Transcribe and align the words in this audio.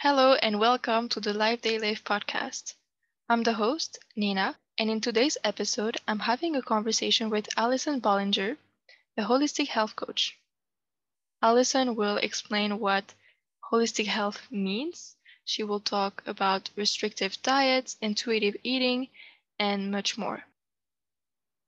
Hello 0.00 0.34
and 0.34 0.58
welcome 0.58 1.08
to 1.10 1.20
the 1.20 1.32
Life 1.32 1.62
They 1.62 1.78
Live 1.78 2.02
podcast. 2.02 2.74
I'm 3.28 3.44
the 3.44 3.52
host, 3.52 4.00
Nina, 4.16 4.58
and 4.76 4.90
in 4.90 5.00
today's 5.00 5.38
episode, 5.44 5.98
I'm 6.08 6.18
having 6.18 6.56
a 6.56 6.62
conversation 6.62 7.30
with 7.30 7.48
Allison 7.56 8.00
Bollinger, 8.00 8.56
a 9.16 9.22
holistic 9.22 9.68
health 9.68 9.94
coach. 9.94 10.36
Allison 11.42 11.96
will 11.96 12.16
explain 12.16 12.78
what 12.78 13.12
holistic 13.70 14.06
health 14.06 14.50
means. 14.50 15.16
She 15.44 15.62
will 15.62 15.80
talk 15.80 16.22
about 16.26 16.70
restrictive 16.76 17.42
diets, 17.42 17.98
intuitive 18.00 18.56
eating, 18.64 19.08
and 19.58 19.90
much 19.90 20.16
more. 20.16 20.44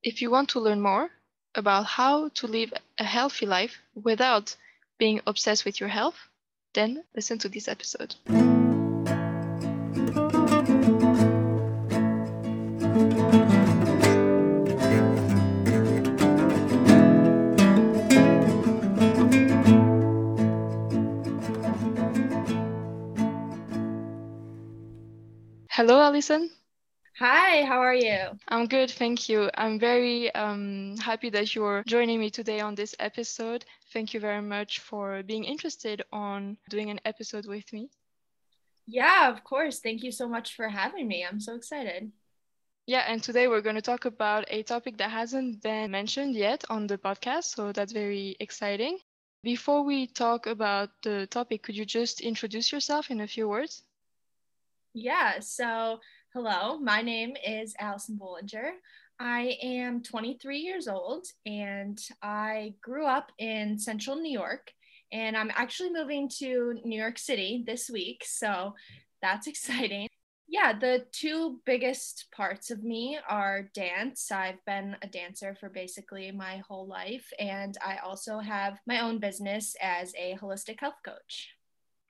If 0.04 0.22
you 0.22 0.30
want 0.30 0.48
to 0.50 0.60
learn 0.60 0.80
more 0.80 1.10
about 1.56 1.86
how 1.86 2.28
to 2.28 2.46
live 2.46 2.72
a 2.98 3.04
healthy 3.04 3.46
life 3.46 3.78
without 3.94 4.54
being 4.96 5.20
obsessed 5.26 5.64
with 5.64 5.80
your 5.80 5.88
health, 5.88 6.28
then 6.74 7.04
listen 7.14 7.38
to 7.38 7.48
this 7.48 7.68
episode. 7.68 8.14
Hello, 25.70 25.98
Allison. 26.00 26.50
Hi, 27.22 27.62
how 27.62 27.78
are 27.78 27.94
you? 27.94 28.36
I'm 28.48 28.66
good, 28.66 28.90
thank 28.90 29.28
you. 29.28 29.48
I'm 29.54 29.78
very 29.78 30.34
um, 30.34 30.96
happy 30.96 31.30
that 31.30 31.54
you're 31.54 31.84
joining 31.86 32.18
me 32.18 32.30
today 32.30 32.58
on 32.58 32.74
this 32.74 32.96
episode. 32.98 33.64
Thank 33.92 34.12
you 34.12 34.18
very 34.18 34.42
much 34.42 34.80
for 34.80 35.22
being 35.22 35.44
interested 35.44 36.02
on 36.12 36.56
doing 36.68 36.90
an 36.90 36.98
episode 37.04 37.46
with 37.46 37.72
me. 37.72 37.90
Yeah, 38.88 39.30
of 39.30 39.44
course. 39.44 39.78
Thank 39.78 40.02
you 40.02 40.10
so 40.10 40.28
much 40.28 40.56
for 40.56 40.68
having 40.68 41.06
me. 41.06 41.24
I'm 41.24 41.38
so 41.38 41.54
excited. 41.54 42.10
Yeah, 42.88 43.04
and 43.06 43.22
today 43.22 43.46
we're 43.46 43.60
going 43.60 43.76
to 43.76 43.82
talk 43.82 44.04
about 44.04 44.44
a 44.48 44.64
topic 44.64 44.96
that 44.96 45.12
hasn't 45.12 45.62
been 45.62 45.92
mentioned 45.92 46.34
yet 46.34 46.64
on 46.68 46.88
the 46.88 46.98
podcast, 46.98 47.54
so 47.54 47.70
that's 47.70 47.92
very 47.92 48.34
exciting. 48.40 48.98
Before 49.44 49.84
we 49.84 50.08
talk 50.08 50.48
about 50.48 50.90
the 51.04 51.28
topic, 51.28 51.62
could 51.62 51.76
you 51.76 51.84
just 51.84 52.20
introduce 52.20 52.72
yourself 52.72 53.12
in 53.12 53.20
a 53.20 53.28
few 53.28 53.48
words? 53.48 53.84
Yeah, 54.94 55.38
so 55.38 56.00
Hello, 56.34 56.78
my 56.78 57.02
name 57.02 57.36
is 57.46 57.74
Allison 57.78 58.18
Bollinger. 58.18 58.70
I 59.20 59.58
am 59.62 60.02
23 60.02 60.60
years 60.60 60.88
old 60.88 61.26
and 61.44 62.02
I 62.22 62.72
grew 62.80 63.04
up 63.04 63.30
in 63.36 63.78
central 63.78 64.16
New 64.16 64.32
York. 64.32 64.72
And 65.12 65.36
I'm 65.36 65.50
actually 65.54 65.90
moving 65.90 66.30
to 66.38 66.80
New 66.86 66.98
York 66.98 67.18
City 67.18 67.64
this 67.66 67.90
week. 67.90 68.24
So 68.26 68.74
that's 69.20 69.46
exciting. 69.46 70.08
Yeah, 70.48 70.72
the 70.72 71.04
two 71.12 71.60
biggest 71.66 72.28
parts 72.34 72.70
of 72.70 72.82
me 72.82 73.18
are 73.28 73.68
dance. 73.74 74.32
I've 74.32 74.64
been 74.64 74.96
a 75.02 75.08
dancer 75.08 75.54
for 75.60 75.68
basically 75.68 76.32
my 76.32 76.62
whole 76.66 76.86
life. 76.86 77.30
And 77.38 77.76
I 77.86 77.98
also 77.98 78.38
have 78.38 78.78
my 78.86 79.00
own 79.00 79.18
business 79.18 79.76
as 79.82 80.14
a 80.14 80.38
holistic 80.40 80.80
health 80.80 81.02
coach. 81.04 81.50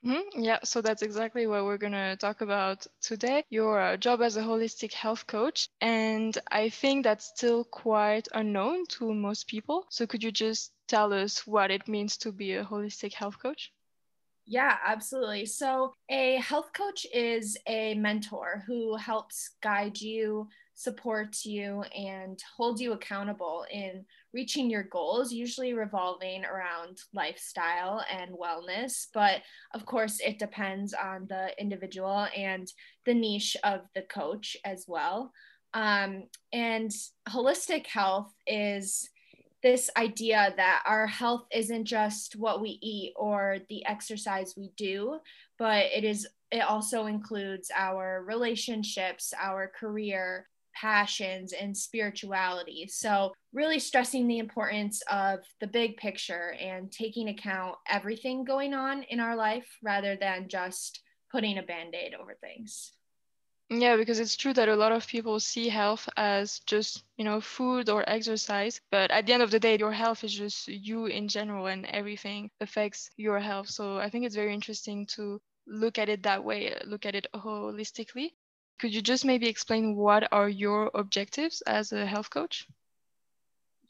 Mm-hmm. 0.05 0.43
Yeah, 0.43 0.59
so 0.65 0.81
that's 0.81 1.03
exactly 1.03 1.47
what 1.47 1.65
we're 1.65 1.77
going 1.79 1.93
to 1.93 2.17
talk 2.17 2.41
about 2.41 2.87
today 3.01 3.45
your 3.51 3.81
uh, 3.81 3.97
job 3.97 4.21
as 4.23 4.37
a 4.37 4.43
holistic 4.43 4.93
health 4.93 5.27
coach. 5.27 5.69
And 5.81 6.37
I 6.51 6.69
think 6.69 7.05
that's 7.05 7.27
still 7.27 7.65
quite 7.65 8.29
unknown 8.33 8.87
to 8.99 9.13
most 9.15 9.49
people. 9.49 9.87
So, 9.91 10.07
could 10.07 10.23
you 10.23 10.33
just 10.33 10.73
tell 10.89 11.13
us 11.13 11.47
what 11.47 11.71
it 11.71 11.89
means 11.89 12.17
to 12.19 12.33
be 12.33 12.55
a 12.55 12.65
holistic 12.65 13.15
health 13.15 13.39
coach? 13.41 13.73
Yeah, 14.45 14.77
absolutely. 14.85 15.47
So, 15.47 15.93
a 16.09 16.37
health 16.37 16.73
coach 16.73 17.07
is 17.13 17.57
a 17.67 17.95
mentor 17.95 18.65
who 18.67 18.97
helps 18.97 19.51
guide 19.63 20.01
you, 20.01 20.49
supports 20.75 21.47
you, 21.47 21.83
and 21.97 22.39
holds 22.57 22.81
you 22.81 22.93
accountable 22.93 23.65
in 23.71 24.05
reaching 24.33 24.71
your 24.71 24.85
goals, 24.85 25.33
usually 25.33 25.75
revolving 25.75 26.45
around 26.45 26.99
lifestyle 27.13 28.05
and 28.11 28.31
wellness. 28.33 29.07
But 29.13 29.43
of 29.75 29.85
course, 29.87 30.21
it 30.21 30.39
depends 30.39 30.95
on 30.95 31.27
the 31.29 31.51
individual 31.61 32.27
and 32.37 32.71
the 33.05 33.15
niche 33.15 33.57
of 33.65 33.81
the 33.95 34.03
coach 34.03 34.57
as 34.65 34.85
well. 34.89 35.33
Um, 35.75 36.25
and 36.53 36.91
holistic 37.29 37.87
health 37.87 38.33
is 38.47 39.09
this 39.63 39.91
idea 39.97 40.53
that 40.57 40.83
our 40.87 41.07
health 41.07 41.47
isn't 41.53 41.85
just 41.85 42.37
what 42.37 42.61
we 42.61 42.79
eat 42.83 43.13
or 43.17 43.59
the 43.69 43.87
exercise 43.87 44.55
we 44.57 44.73
do, 44.77 45.19
but 45.59 45.85
it 45.87 46.05
is 46.05 46.27
it 46.51 46.61
also 46.61 47.07
includes 47.07 47.71
our 47.75 48.23
relationships, 48.27 49.33
our 49.41 49.69
career, 49.69 50.49
passions, 50.75 51.55
and 51.55 51.75
spirituality. 51.75 52.87
So, 52.89 53.33
really 53.53 53.79
stressing 53.79 54.27
the 54.27 54.39
importance 54.39 55.03
of 55.11 55.41
the 55.61 55.67
big 55.67 55.97
picture 55.97 56.55
and 56.61 56.91
taking 56.91 57.29
account 57.29 57.77
everything 57.89 58.45
going 58.45 58.75
on 58.75 59.03
in 59.05 59.21
our 59.21 59.37
life 59.37 59.79
rather 59.83 60.17
than 60.17 60.49
just 60.49 61.03
putting 61.31 61.59
a 61.59 61.63
band 61.63 61.95
aid 61.95 62.15
over 62.15 62.35
things. 62.41 62.93
Yeah, 63.71 63.97
because 63.97 64.21
it's 64.21 64.37
true 64.37 64.53
that 64.53 64.69
a 64.69 64.77
lot 64.77 64.93
of 64.93 65.07
people 65.07 65.41
see 65.41 65.69
health 65.71 66.07
as 66.19 66.59
just, 66.61 67.05
you 67.17 67.25
know, 67.25 67.41
food 67.41 67.89
or 67.89 68.09
exercise. 68.09 68.81
But 68.91 69.11
at 69.11 69.27
the 69.27 69.33
end 69.33 69.43
of 69.43 69.51
the 69.51 69.59
day, 69.61 69.79
your 69.79 69.93
health 69.93 70.25
is 70.25 70.35
just 70.35 70.69
you 70.69 71.07
in 71.07 71.27
general 71.27 71.67
and 71.67 71.87
everything 71.87 72.51
affects 72.61 73.09
your 73.17 73.41
health. 73.41 73.71
So 73.71 73.97
I 73.99 74.11
think 74.11 74.27
it's 74.27 74.35
very 74.35 74.53
interesting 74.53 75.07
to 75.17 75.41
look 75.67 75.99
at 75.99 76.11
it 76.11 76.23
that 76.25 76.45
way, 76.45 76.77
look 76.85 77.07
at 77.07 77.15
it 77.15 77.27
holistically. 77.35 78.33
Could 78.79 78.95
you 78.95 79.01
just 79.01 79.25
maybe 79.25 79.49
explain 79.49 79.97
what 79.97 80.31
are 80.33 80.49
your 80.51 80.91
objectives 80.95 81.63
as 81.63 81.93
a 81.93 82.05
health 82.05 82.29
coach? 82.29 82.69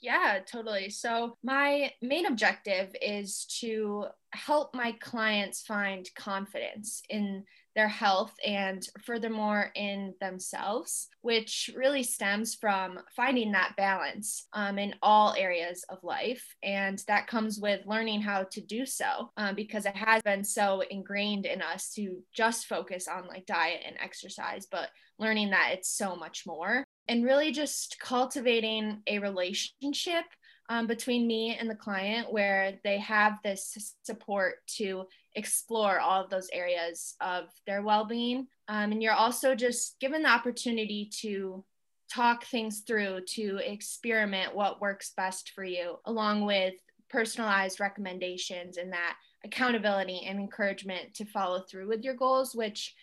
Yeah, 0.02 0.40
totally. 0.44 0.90
So, 0.90 1.36
my 1.44 1.92
main 2.02 2.26
objective 2.26 2.92
is 3.00 3.46
to 3.60 4.06
help 4.32 4.74
my 4.74 4.92
clients 5.00 5.62
find 5.62 6.08
confidence 6.16 7.02
in 7.08 7.44
their 7.76 7.86
health 7.88 8.34
and 8.44 8.84
furthermore 9.04 9.70
in 9.76 10.12
themselves, 10.20 11.08
which 11.20 11.70
really 11.76 12.02
stems 12.02 12.56
from 12.56 12.98
finding 13.14 13.52
that 13.52 13.74
balance 13.76 14.48
um, 14.52 14.76
in 14.76 14.96
all 15.02 15.34
areas 15.38 15.84
of 15.88 16.02
life. 16.02 16.44
And 16.64 17.02
that 17.06 17.28
comes 17.28 17.60
with 17.60 17.86
learning 17.86 18.22
how 18.22 18.42
to 18.50 18.60
do 18.60 18.84
so 18.84 19.30
um, 19.36 19.54
because 19.54 19.86
it 19.86 19.96
has 19.96 20.20
been 20.22 20.42
so 20.44 20.82
ingrained 20.90 21.46
in 21.46 21.62
us 21.62 21.92
to 21.94 22.18
just 22.34 22.66
focus 22.66 23.06
on 23.06 23.28
like 23.28 23.46
diet 23.46 23.82
and 23.86 23.96
exercise, 24.00 24.66
but 24.70 24.90
learning 25.18 25.50
that 25.50 25.70
it's 25.74 25.88
so 25.96 26.16
much 26.16 26.42
more 26.44 26.84
and 27.08 27.24
really 27.24 27.52
just 27.52 27.98
cultivating 28.00 29.02
a 29.06 29.18
relationship 29.18 30.24
um, 30.68 30.86
between 30.86 31.26
me 31.26 31.56
and 31.58 31.68
the 31.68 31.74
client 31.74 32.32
where 32.32 32.78
they 32.84 32.98
have 32.98 33.38
this 33.42 33.94
support 34.04 34.66
to 34.66 35.04
explore 35.34 35.98
all 35.98 36.22
of 36.22 36.30
those 36.30 36.48
areas 36.52 37.14
of 37.20 37.48
their 37.66 37.82
well-being. 37.82 38.46
Um, 38.68 38.92
and 38.92 39.02
you're 39.02 39.12
also 39.12 39.54
just 39.54 39.98
given 40.00 40.22
the 40.22 40.30
opportunity 40.30 41.10
to 41.20 41.64
talk 42.12 42.44
things 42.44 42.80
through 42.86 43.20
to 43.26 43.58
experiment 43.64 44.54
what 44.54 44.80
works 44.80 45.12
best 45.16 45.52
for 45.54 45.64
you 45.64 45.98
along 46.04 46.44
with 46.44 46.74
personalized 47.08 47.80
recommendations 47.80 48.76
and 48.76 48.92
that 48.92 49.16
accountability 49.44 50.24
and 50.26 50.38
encouragement 50.38 51.14
to 51.14 51.24
follow 51.24 51.60
through 51.60 51.88
with 51.88 52.02
your 52.04 52.14
goals 52.14 52.54
which 52.54 52.94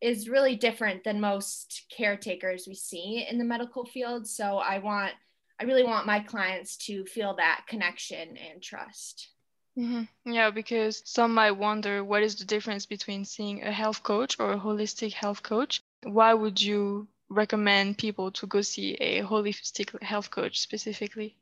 is 0.00 0.28
really 0.28 0.56
different 0.56 1.04
than 1.04 1.20
most 1.20 1.86
caretakers 1.96 2.66
we 2.66 2.74
see 2.74 3.26
in 3.28 3.38
the 3.38 3.44
medical 3.44 3.84
field 3.84 4.26
so 4.26 4.58
i 4.58 4.78
want 4.78 5.12
I 5.58 5.64
really 5.64 5.84
want 5.84 6.06
my 6.06 6.20
clients 6.20 6.76
to 6.86 7.04
feel 7.06 7.34
that 7.36 7.64
connection 7.66 8.36
and 8.36 8.62
trust. 8.62 9.30
Mm-hmm. 9.78 10.32
Yeah, 10.32 10.50
because 10.50 11.02
some 11.04 11.34
might 11.34 11.52
wonder 11.52 12.04
what 12.04 12.22
is 12.22 12.36
the 12.36 12.44
difference 12.44 12.86
between 12.86 13.24
seeing 13.24 13.62
a 13.62 13.72
health 13.72 14.02
coach 14.02 14.36
or 14.38 14.52
a 14.52 14.58
holistic 14.58 15.12
health 15.12 15.42
coach. 15.42 15.80
Why 16.02 16.34
would 16.34 16.60
you 16.60 17.08
recommend 17.28 17.98
people 17.98 18.30
to 18.32 18.46
go 18.46 18.60
see 18.60 18.94
a 18.94 19.22
holistic 19.22 20.02
health 20.02 20.30
coach 20.30 20.60
specifically? 20.60 21.36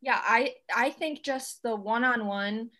Yeah, 0.00 0.20
I 0.20 0.54
I 0.74 0.90
think 0.90 1.24
just 1.24 1.62
the 1.62 1.74
one-on-one 1.74 2.70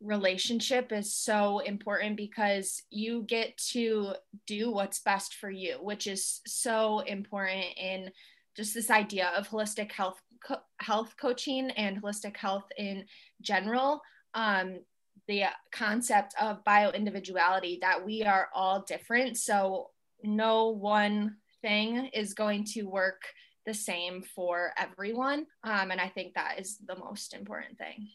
relationship 0.00 0.92
is 0.92 1.14
so 1.14 1.60
important 1.60 2.16
because 2.16 2.82
you 2.90 3.22
get 3.22 3.56
to 3.56 4.14
do 4.46 4.70
what's 4.70 5.00
best 5.00 5.34
for 5.34 5.50
you, 5.50 5.76
which 5.80 6.06
is 6.06 6.40
so 6.46 7.00
important 7.00 7.66
in 7.76 8.10
just 8.56 8.74
this 8.74 8.90
idea 8.90 9.32
of 9.36 9.48
holistic 9.48 9.92
health 9.92 10.20
co- 10.46 10.60
health 10.80 11.14
coaching 11.20 11.70
and 11.72 12.02
holistic 12.02 12.36
health 12.36 12.66
in 12.76 13.04
general. 13.40 14.00
Um, 14.34 14.80
the 15.28 15.44
concept 15.72 16.34
of 16.40 16.64
bio 16.64 16.90
individuality 16.90 17.78
that 17.80 18.04
we 18.04 18.22
are 18.22 18.48
all 18.54 18.84
different. 18.86 19.36
So 19.38 19.90
no 20.22 20.68
one 20.68 21.36
thing 21.62 22.06
is 22.12 22.34
going 22.34 22.64
to 22.64 22.82
work 22.82 23.22
the 23.64 23.74
same 23.74 24.22
for 24.22 24.72
everyone. 24.78 25.46
Um, 25.64 25.90
and 25.90 26.00
i 26.00 26.08
think 26.08 26.34
that 26.34 26.60
is 26.60 26.78
the 26.86 26.96
most 26.96 27.34
important 27.34 27.78
thing 27.78 28.08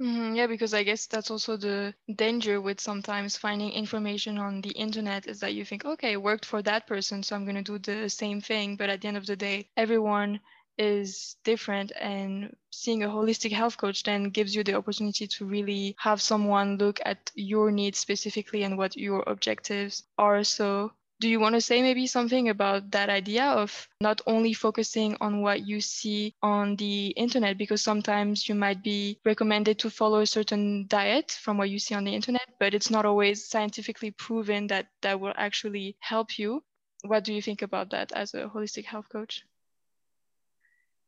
Mm-hmm, 0.00 0.34
yeah, 0.36 0.46
because 0.46 0.74
I 0.74 0.82
guess 0.84 1.06
that's 1.06 1.30
also 1.30 1.56
the 1.56 1.92
danger 2.14 2.60
with 2.60 2.80
sometimes 2.80 3.36
finding 3.36 3.70
information 3.72 4.38
on 4.38 4.60
the 4.60 4.70
internet 4.70 5.26
is 5.26 5.40
that 5.40 5.54
you 5.54 5.64
think, 5.64 5.84
okay, 5.84 6.12
it 6.12 6.22
worked 6.22 6.44
for 6.44 6.62
that 6.62 6.86
person, 6.86 7.22
so 7.22 7.34
I'm 7.34 7.44
going 7.44 7.62
to 7.62 7.78
do 7.78 7.78
the 7.78 8.08
same 8.08 8.40
thing. 8.40 8.76
But 8.76 8.90
at 8.90 9.00
the 9.00 9.08
end 9.08 9.16
of 9.16 9.26
the 9.26 9.34
day, 9.36 9.70
everyone 9.76 10.40
is 10.78 11.36
different, 11.44 11.90
and 12.00 12.54
seeing 12.70 13.02
a 13.02 13.08
holistic 13.08 13.50
health 13.52 13.76
coach 13.76 14.04
then 14.04 14.30
gives 14.30 14.54
you 14.54 14.62
the 14.62 14.74
opportunity 14.74 15.26
to 15.26 15.44
really 15.44 15.96
have 15.98 16.22
someone 16.22 16.76
look 16.78 17.00
at 17.04 17.30
your 17.34 17.72
needs 17.72 17.98
specifically 17.98 18.62
and 18.62 18.78
what 18.78 18.96
your 18.96 19.24
objectives 19.26 20.04
are. 20.16 20.44
So 20.44 20.92
do 21.20 21.28
you 21.28 21.40
want 21.40 21.54
to 21.54 21.60
say 21.60 21.82
maybe 21.82 22.06
something 22.06 22.48
about 22.48 22.90
that 22.92 23.08
idea 23.10 23.44
of 23.44 23.88
not 24.00 24.20
only 24.26 24.52
focusing 24.52 25.16
on 25.20 25.42
what 25.42 25.66
you 25.66 25.80
see 25.80 26.34
on 26.42 26.76
the 26.76 27.08
internet? 27.08 27.58
Because 27.58 27.82
sometimes 27.82 28.48
you 28.48 28.54
might 28.54 28.82
be 28.82 29.18
recommended 29.24 29.78
to 29.80 29.90
follow 29.90 30.20
a 30.20 30.26
certain 30.26 30.86
diet 30.86 31.32
from 31.32 31.58
what 31.58 31.70
you 31.70 31.78
see 31.78 31.94
on 31.94 32.04
the 32.04 32.14
internet 32.14 32.48
but 32.60 32.74
it's 32.74 32.90
not 32.90 33.04
always 33.04 33.48
scientifically 33.48 34.10
proven 34.12 34.66
that 34.68 34.86
that 35.02 35.18
will 35.18 35.34
actually 35.36 35.96
help 36.00 36.38
you. 36.38 36.62
What 37.02 37.24
do 37.24 37.32
you 37.32 37.42
think 37.42 37.62
about 37.62 37.90
that 37.90 38.12
as 38.12 38.34
a 38.34 38.48
holistic 38.48 38.84
health 38.84 39.08
coach? 39.10 39.44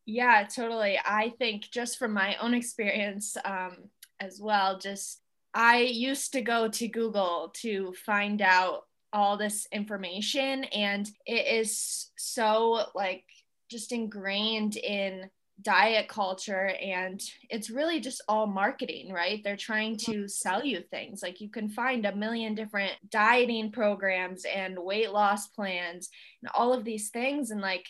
Yeah 0.07 0.47
totally. 0.53 0.99
I 1.05 1.33
think 1.39 1.71
just 1.71 1.99
from 1.99 2.13
my 2.13 2.37
own 2.37 2.55
experience 2.55 3.37
um, 3.45 3.91
as 4.21 4.41
well 4.41 4.79
just 4.79 5.23
i 5.55 5.79
used 5.79 6.33
to 6.33 6.41
go 6.41 6.69
to 6.69 6.87
google 6.87 7.51
to 7.55 7.93
find 8.05 8.41
out 8.41 8.85
all 9.13 9.37
this 9.37 9.67
information 9.73 10.65
and 10.65 11.09
it 11.27 11.47
is 11.61 12.11
so 12.17 12.85
like 12.95 13.25
just 13.71 13.93
ingrained 13.93 14.77
in 14.77 15.29
diet 15.63 16.09
culture 16.09 16.73
and 16.83 17.21
it's 17.49 17.71
really 17.71 18.01
just 18.01 18.23
all 18.29 18.47
marketing 18.47 19.13
right? 19.13 19.43
They're 19.43 19.57
trying 19.57 19.97
mm-hmm. 19.97 20.13
to 20.13 20.29
sell 20.29 20.65
you 20.65 20.81
things. 20.91 21.23
Like 21.23 21.41
you 21.41 21.51
can 21.51 21.69
find 21.69 22.07
a 22.07 22.15
million 22.15 22.55
different 22.55 22.93
dieting 23.11 23.73
programs 23.73 24.45
and 24.45 24.79
weight 24.79 25.13
loss 25.13 25.49
plans 25.49 26.09
and 26.43 26.51
all 26.55 26.73
of 26.73 26.85
these 26.85 27.11
things 27.11 27.51
and 27.51 27.61
like 27.61 27.87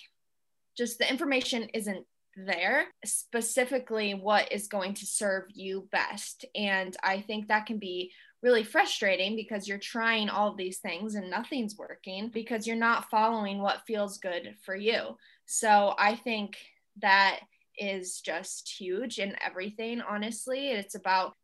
just 0.77 0.99
the 0.99 1.09
information 1.09 1.69
isn't 1.75 2.07
there. 2.37 2.87
Specifically 3.05 4.15
what 4.15 4.51
is 4.53 4.69
going 4.69 4.95
to 4.95 5.07
serve 5.07 5.45
you 5.53 5.89
best. 5.93 6.45
And 6.55 6.97
i 7.03 7.21
think 7.21 7.49
that 7.49 7.67
can 7.67 7.79
be 7.79 8.13
really 8.43 8.65
frustrating 8.65 9.37
because 9.37 9.69
you're 9.69 9.79
trying 9.79 10.29
all 10.29 10.55
these 10.55 10.79
things 10.79 11.15
and 11.15 11.31
nothing's 11.31 11.77
working 11.77 12.31
because 12.33 12.67
you're 12.67 12.77
not 12.77 13.11
following 13.11 13.61
what 13.61 13.87
feels 13.87 14.19
good 14.19 14.55
for 14.65 14.75
you. 14.75 15.17
So 15.47 15.95
I 15.99 16.17
think 16.17 16.57
that 17.03 17.41
is 17.79 18.21
just 18.21 18.69
huge 18.69 19.19
in 19.19 19.37
everything, 19.45 20.01
honestly. 20.01 20.71
It's 20.71 20.95
about 20.95 21.35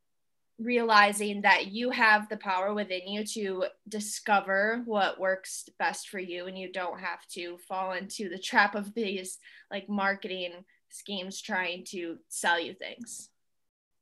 realizing 0.58 1.42
that 1.42 1.66
you 1.66 1.90
have 1.90 2.28
the 2.28 2.36
power 2.38 2.72
within 2.72 3.06
you 3.06 3.24
to 3.24 3.66
discover 3.88 4.82
what 4.86 5.20
works 5.20 5.68
best 5.78 6.08
for 6.08 6.18
you 6.18 6.46
and 6.46 6.58
you 6.58 6.72
don't 6.72 6.98
have 6.98 7.26
to 7.28 7.58
fall 7.68 7.92
into 7.92 8.30
the 8.30 8.38
trap 8.38 8.74
of 8.74 8.94
these 8.94 9.38
like 9.70 9.88
marketing 9.88 10.52
schemes 10.88 11.42
trying 11.42 11.84
to 11.84 12.16
sell 12.28 12.58
you 12.58 12.72
things. 12.72 13.28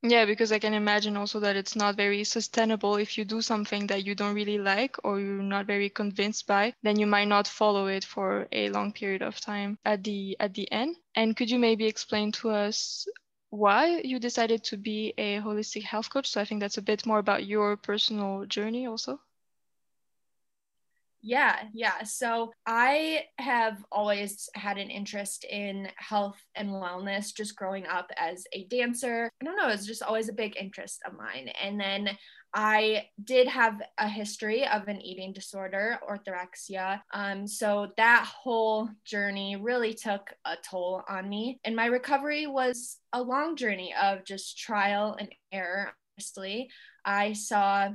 Yeah, 0.04 0.24
because 0.24 0.52
I 0.52 0.60
can 0.60 0.72
imagine 0.72 1.16
also 1.16 1.40
that 1.40 1.56
it's 1.56 1.74
not 1.74 1.96
very 1.96 2.22
sustainable 2.22 2.94
if 2.94 3.18
you 3.18 3.24
do 3.24 3.42
something 3.42 3.88
that 3.88 4.04
you 4.04 4.14
don't 4.14 4.34
really 4.36 4.56
like 4.58 4.94
or 5.02 5.18
you're 5.18 5.42
not 5.42 5.66
very 5.66 5.90
convinced 5.90 6.46
by, 6.46 6.74
then 6.84 6.96
you 6.96 7.06
might 7.08 7.24
not 7.26 7.48
follow 7.48 7.88
it 7.88 8.04
for 8.04 8.46
a 8.52 8.68
long 8.68 8.92
period 8.92 9.20
of 9.22 9.40
time 9.40 9.76
at 9.84 10.04
the 10.04 10.36
at 10.38 10.54
the 10.54 10.70
end. 10.70 10.94
And 11.16 11.36
could 11.36 11.50
you 11.50 11.58
maybe 11.58 11.86
explain 11.86 12.30
to 12.32 12.50
us 12.50 13.08
why 13.50 14.00
you 14.04 14.20
decided 14.20 14.62
to 14.64 14.76
be 14.76 15.12
a 15.18 15.38
holistic 15.40 15.82
health 15.82 16.08
coach? 16.08 16.28
So 16.28 16.40
I 16.40 16.44
think 16.44 16.60
that's 16.60 16.78
a 16.78 16.82
bit 16.82 17.04
more 17.04 17.18
about 17.18 17.44
your 17.46 17.76
personal 17.76 18.46
journey 18.46 18.86
also. 18.86 19.18
Yeah, 21.26 21.56
yeah. 21.72 22.02
So 22.02 22.52
I 22.66 23.22
have 23.38 23.82
always 23.90 24.50
had 24.54 24.76
an 24.76 24.90
interest 24.90 25.44
in 25.44 25.88
health 25.96 26.36
and 26.54 26.68
wellness 26.68 27.34
just 27.34 27.56
growing 27.56 27.86
up 27.86 28.10
as 28.18 28.44
a 28.52 28.64
dancer. 28.64 29.30
I 29.40 29.44
don't 29.46 29.56
know, 29.56 29.68
it's 29.68 29.86
just 29.86 30.02
always 30.02 30.28
a 30.28 30.34
big 30.34 30.54
interest 30.60 31.00
of 31.06 31.16
mine. 31.16 31.48
And 31.62 31.80
then 31.80 32.10
I 32.52 33.06
did 33.24 33.48
have 33.48 33.80
a 33.96 34.06
history 34.06 34.66
of 34.68 34.86
an 34.86 35.00
eating 35.00 35.32
disorder, 35.32 35.98
orthorexia. 36.06 37.00
Um, 37.14 37.46
so 37.46 37.92
that 37.96 38.26
whole 38.26 38.90
journey 39.06 39.56
really 39.56 39.94
took 39.94 40.30
a 40.44 40.56
toll 40.62 41.04
on 41.08 41.26
me. 41.26 41.58
And 41.64 41.74
my 41.74 41.86
recovery 41.86 42.46
was 42.46 42.98
a 43.14 43.22
long 43.22 43.56
journey 43.56 43.94
of 44.00 44.26
just 44.26 44.58
trial 44.58 45.16
and 45.18 45.34
error. 45.50 45.94
Honestly, 46.18 46.68
I 47.04 47.32
saw 47.32 47.88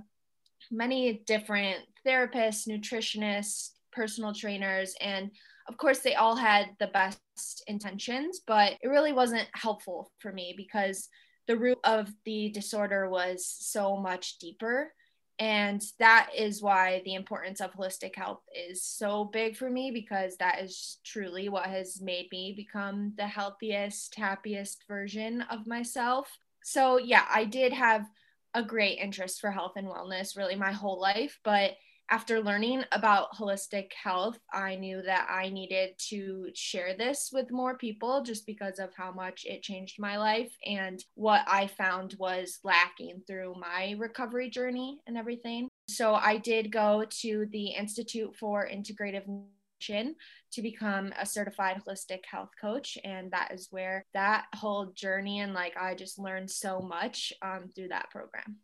many 0.71 1.24
different 1.25 1.80
therapists, 2.06 2.68
nutritionists, 2.68 3.71
personal 3.92 4.33
trainers, 4.33 4.95
and 5.01 5.31
of 5.69 5.77
course, 5.77 6.00
they 6.00 6.16
all 6.16 6.36
had 6.36 6.71
the 6.80 6.88
best 6.88 7.63
intentions, 7.68 8.42
but 8.48 8.74
it 8.81 8.88
really 8.88 9.13
wasn't 9.13 9.48
helpful 9.54 10.12
for 10.18 10.33
me 10.33 10.56
because 10.57 11.10
the 11.48 11.56
root 11.56 11.77
of 11.83 12.12
the 12.25 12.50
disorder 12.50 13.07
was 13.07 13.45
so 13.45 13.95
much 13.95 14.39
deeper. 14.39 14.92
And 15.38 15.81
that 16.00 16.31
is 16.36 16.62
why 16.62 17.01
the 17.06 17.13
importance 17.13 17.62
of 17.62 17.72
holistic 17.72 18.15
health 18.15 18.42
is 18.54 18.83
so 18.83 19.25
big 19.25 19.56
for 19.56 19.69
me 19.69 19.92
because 19.92 20.36
that 20.38 20.60
is 20.60 20.98
truly 21.06 21.50
what 21.50 21.68
has 21.68 22.01
made 22.01 22.27
me 22.31 22.54
become 22.57 23.13
the 23.15 23.27
healthiest, 23.27 24.15
happiest 24.15 24.83
version 24.88 25.44
of 25.51 25.68
myself. 25.68 26.27
So, 26.63 26.98
yeah, 26.98 27.25
I 27.31 27.45
did 27.45 27.74
have 27.74 28.06
a 28.54 28.63
great 28.63 28.98
interest 29.00 29.40
for 29.40 29.51
health 29.51 29.74
and 29.75 29.88
wellness 29.88 30.38
really 30.38 30.56
my 30.56 30.72
whole 30.72 31.00
life, 31.00 31.40
but 31.44 31.74
after 32.12 32.42
learning 32.42 32.84
about 32.92 33.36
holistic 33.36 33.94
health, 33.94 34.40
I 34.51 34.75
knew 34.75 35.04
that 35.04 35.28
I 35.30 35.50
needed 35.50 35.92
to 36.10 36.50
share 36.56 36.96
this 36.98 37.30
with 37.31 37.51
more 37.51 37.78
people 37.78 38.24
just 38.24 38.48
because 38.48 38.80
of 38.80 38.90
how 38.96 39.12
much 39.12 39.46
it 39.46 39.62
changed 39.62 40.00
my 40.00 40.18
life 40.18 40.51
and 40.66 41.04
what 41.13 41.44
I 41.48 41.68
found 41.68 42.16
was 42.18 42.60
lacking 42.63 43.22
through 43.28 43.56
my 43.60 43.96
recovery 44.00 44.50
journey 44.50 45.00
and 45.06 45.18
everything. 45.18 45.69
So 45.88 46.16
I 46.16 46.38
did 46.38 46.72
go 46.72 47.06
to 47.22 47.46
the 47.51 47.68
Institute 47.68 48.36
for 48.40 48.68
Integrative 48.68 49.28
to 49.80 50.62
become 50.62 51.14
a 51.20 51.26
certified 51.26 51.81
holistic 51.86 52.26
health 52.30 52.50
coach 52.60 52.98
and 53.04 53.31
that 53.31 53.52
is 53.54 53.68
where 53.72 54.06
that 54.14 54.46
whole 54.56 54.88
journey 54.94 55.40
and 55.40 55.54
like 55.54 55.76
i 55.78 55.94
just 55.96 56.20
learned 56.20 56.50
so 56.50 56.80
much 56.80 57.34
um, 57.42 57.68
through 57.76 57.88
that 57.88 58.10
program 58.10 58.58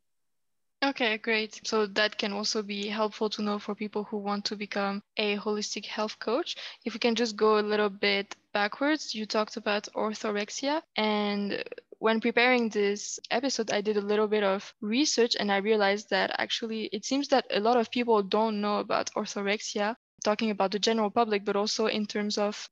Okay, 0.83 1.17
great. 1.17 1.59
So 1.65 1.87
that 1.87 2.17
can 2.17 2.31
also 2.31 2.61
be 2.61 2.87
helpful 2.87 3.27
to 3.31 3.41
know 3.41 3.57
for 3.57 3.73
people 3.73 4.03
who 4.03 4.17
want 4.17 4.45
to 4.45 4.55
become 4.55 5.01
a 5.17 5.35
holistic 5.37 5.85
health 5.85 6.19
coach. 6.19 6.57
If 6.83 6.93
we 6.93 6.99
can 6.99 7.15
just 7.15 7.35
go 7.35 7.57
a 7.57 7.65
little 7.65 7.89
bit 7.89 8.35
backwards, 8.53 9.15
you 9.15 9.25
talked 9.25 9.57
about 9.57 9.87
orthorexia. 9.95 10.83
And 10.95 11.63
when 11.97 12.19
preparing 12.21 12.69
this 12.69 13.19
episode, 13.31 13.71
I 13.71 13.81
did 13.81 13.97
a 13.97 14.01
little 14.11 14.27
bit 14.27 14.43
of 14.43 14.73
research 14.79 15.35
and 15.39 15.51
I 15.51 15.57
realized 15.57 16.11
that 16.11 16.35
actually 16.37 16.85
it 16.93 17.03
seems 17.03 17.29
that 17.29 17.47
a 17.49 17.59
lot 17.59 17.77
of 17.77 17.89
people 17.89 18.21
don't 18.21 18.61
know 18.61 18.77
about 18.77 19.09
orthorexia, 19.15 19.95
talking 20.25 20.51
about 20.51 20.71
the 20.71 20.79
general 20.79 21.09
public, 21.09 21.45
but 21.45 21.55
also 21.55 21.85
in 21.87 22.05
terms 22.05 22.37
of 22.37 22.69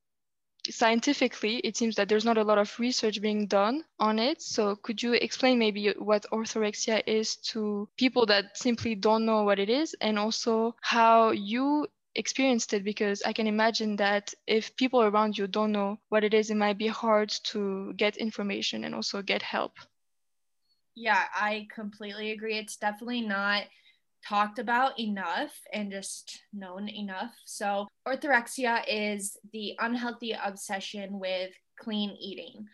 scientifically, 0.70 1.58
it 1.58 1.78
seems 1.78 1.96
that 1.96 2.10
there's 2.10 2.26
not 2.26 2.38
a 2.38 2.44
lot 2.44 2.58
of 2.58 2.80
research 2.80 3.22
being 3.22 3.48
done 3.48 3.84
on 4.00 4.20
it. 4.20 4.42
So, 4.42 4.76
could 4.76 5.02
you 5.04 5.14
explain 5.14 5.60
maybe 5.60 5.94
what 5.98 6.26
orthorexia 6.32 7.04
is 7.06 7.36
to 7.52 7.88
people 7.98 8.26
that 8.28 8.58
simply 8.58 8.96
don't 8.96 9.26
know 9.26 9.44
what 9.44 9.60
it 9.60 9.70
is, 9.70 9.96
and 10.02 10.18
also 10.18 10.76
how 10.82 11.32
you 11.32 11.88
experienced 12.16 12.74
it? 12.74 12.84
Because 12.84 13.24
I 13.24 13.34
can 13.34 13.48
imagine 13.48 13.96
that 13.98 14.34
if 14.48 14.76
people 14.76 15.02
around 15.04 15.38
you 15.38 15.48
don't 15.48 15.72
know 15.72 16.00
what 16.10 16.24
it 16.24 16.34
is, 16.34 16.50
it 16.50 16.58
might 16.58 16.78
be 16.78 16.88
hard 16.88 17.30
to 17.52 17.94
get 17.98 18.18
information 18.18 18.84
and 18.84 18.96
also 18.96 19.22
get 19.22 19.42
help. 19.42 19.74
Yeah, 20.96 21.24
I 21.36 21.68
completely 21.74 22.32
agree. 22.32 22.58
It's 22.58 22.78
definitely 22.78 23.22
not 23.22 23.64
talked 24.28 24.60
about 24.60 25.00
enough 25.00 25.52
and 25.72 25.92
just 25.92 26.42
known 26.54 26.90
enough. 26.90 27.34
So, 27.46 27.88
orthorexia 28.08 28.84
is 28.88 29.38
the 29.52 29.74
unhealthy 29.80 30.36
obsession 30.44 31.20
with 31.20 31.52
clean 31.80 32.16
eating. 32.20 32.66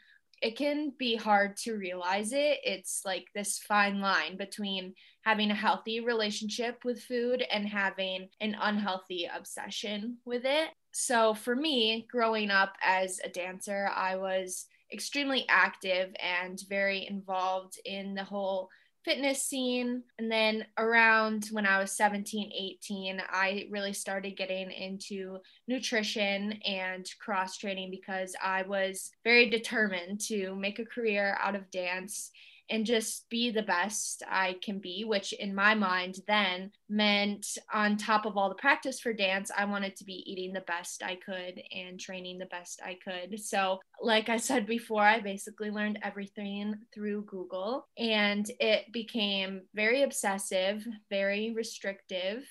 It 0.41 0.57
can 0.57 0.93
be 0.97 1.15
hard 1.15 1.57
to 1.63 1.73
realize 1.73 2.31
it. 2.31 2.59
It's 2.63 3.01
like 3.03 3.25
this 3.35 3.59
fine 3.59 3.99
line 3.99 4.37
between 4.37 4.93
having 5.23 5.51
a 5.51 5.55
healthy 5.55 5.99
relationship 5.99 6.85
with 6.85 7.03
food 7.03 7.43
and 7.51 7.67
having 7.67 8.29
an 8.39 8.55
unhealthy 8.59 9.29
obsession 9.33 10.17
with 10.25 10.45
it. 10.45 10.69
So, 10.91 11.33
for 11.33 11.55
me, 11.55 12.07
growing 12.09 12.51
up 12.51 12.73
as 12.83 13.19
a 13.23 13.29
dancer, 13.29 13.89
I 13.93 14.15
was 14.15 14.65
extremely 14.91 15.45
active 15.49 16.11
and 16.19 16.59
very 16.67 17.05
involved 17.07 17.77
in 17.85 18.15
the 18.15 18.23
whole 18.23 18.69
fitness 19.05 19.43
scene. 19.43 20.03
And 20.17 20.31
then 20.31 20.65
around 20.77 21.47
when 21.51 21.65
I 21.65 21.79
was 21.79 21.91
17, 21.93 22.51
18, 22.53 23.21
I 23.29 23.67
really 23.69 23.93
started 23.93 24.37
getting 24.37 24.71
into 24.71 25.39
nutrition 25.67 26.59
and 26.65 27.09
cross 27.19 27.57
training 27.57 27.91
because 27.91 28.35
I 28.43 28.63
was 28.63 29.11
very 29.23 29.49
determined 29.49 30.21
to 30.27 30.55
make 30.55 30.79
a 30.79 30.85
career 30.85 31.37
out 31.41 31.55
of 31.55 31.71
dance 31.71 32.31
and 32.69 32.85
just 32.85 33.29
be 33.29 33.51
the 33.51 33.63
best 33.63 34.23
I 34.29 34.55
can 34.63 34.79
be, 34.79 35.03
which 35.05 35.33
in 35.33 35.55
my 35.55 35.75
mind 35.75 36.19
then 36.27 36.71
meant 36.89 37.57
on 37.73 37.97
top 37.97 38.25
of 38.25 38.37
all 38.37 38.49
the 38.49 38.55
practice 38.55 38.99
for 38.99 39.13
dance, 39.13 39.51
I 39.55 39.65
wanted 39.65 39.95
to 39.97 40.05
be 40.05 40.23
eating 40.25 40.53
the 40.53 40.61
best 40.61 41.03
I 41.03 41.15
could 41.15 41.61
and 41.71 41.99
training 41.99 42.37
the 42.37 42.45
best 42.45 42.81
I 42.83 42.97
could. 43.03 43.39
So, 43.39 43.79
like 44.01 44.29
I 44.29 44.37
said 44.37 44.65
before, 44.65 45.03
I 45.03 45.19
basically 45.19 45.71
learned 45.71 45.99
everything 46.03 46.75
through 46.93 47.25
Google 47.25 47.87
and 47.97 48.49
it 48.59 48.91
became 48.91 49.61
very 49.73 50.03
obsessive, 50.03 50.85
very 51.09 51.53
restrictive, 51.53 52.45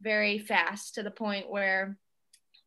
very 0.00 0.38
fast 0.38 0.94
to 0.94 1.02
the 1.02 1.10
point 1.10 1.50
where 1.50 1.96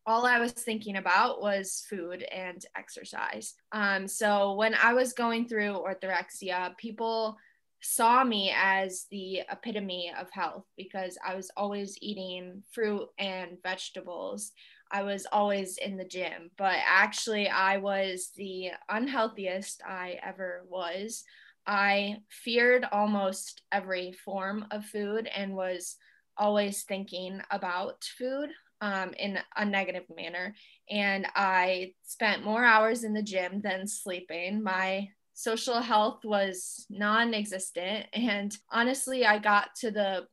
all 0.08 0.26
I 0.26 0.40
was 0.40 0.54
thinking 0.54 0.96
about 0.96 1.42
was 1.42 1.86
food 1.90 2.24
and 2.24 2.64
exercise. 2.78 3.56
Um, 3.74 4.08
so 4.08 4.54
when 4.54 4.74
I 4.74 4.94
was 4.94 5.12
going 5.12 5.48
through 5.48 5.74
orthorexia, 5.74 6.78
people 6.78 7.38
saw 7.82 8.24
me 8.24 8.54
as 8.56 9.06
the 9.12 9.42
epitome 9.52 10.12
of 10.18 10.30
health 10.32 10.64
because 10.78 11.18
I 11.26 11.36
was 11.36 11.52
always 11.58 11.98
eating 12.02 12.64
fruit 12.72 13.08
and 13.20 13.58
vegetables. 13.62 14.54
I 14.92 15.04
was 15.04 15.28
always 15.32 15.78
in 15.78 15.98
the 15.98 16.06
gym, 16.06 16.52
but 16.58 16.78
actually, 16.88 17.50
I 17.50 17.78
was 17.78 18.32
the 18.38 18.72
unhealthiest 18.90 19.82
I 19.86 20.20
ever 20.24 20.64
was. 20.70 21.26
I 21.68 22.20
feared 22.30 22.86
almost 22.94 23.64
every 23.74 24.14
form 24.14 24.66
of 24.72 24.86
food 24.86 25.30
and 25.36 25.54
was 25.54 25.98
always 26.38 26.84
thinking 26.84 27.42
about 27.52 28.06
food 28.18 28.50
um, 28.82 29.14
in 29.18 29.40
a 29.56 29.66
negative 29.66 30.06
manner. 30.16 30.56
And 30.90 31.28
I 31.36 31.94
spent 32.04 32.46
more 32.46 32.64
hours 32.64 33.04
in 33.04 33.14
the 33.14 33.22
gym 33.22 33.62
than 33.62 33.88
sleeping. 33.88 34.64
My 34.64 35.10
social 35.34 35.82
health 35.82 36.22
was 36.24 36.86
non 36.90 37.34
existent. 37.34 38.08
And 38.14 38.56
honestly, 38.72 39.26
I 39.26 39.40
got 39.40 39.76
to 39.78 39.92
the 39.92 40.28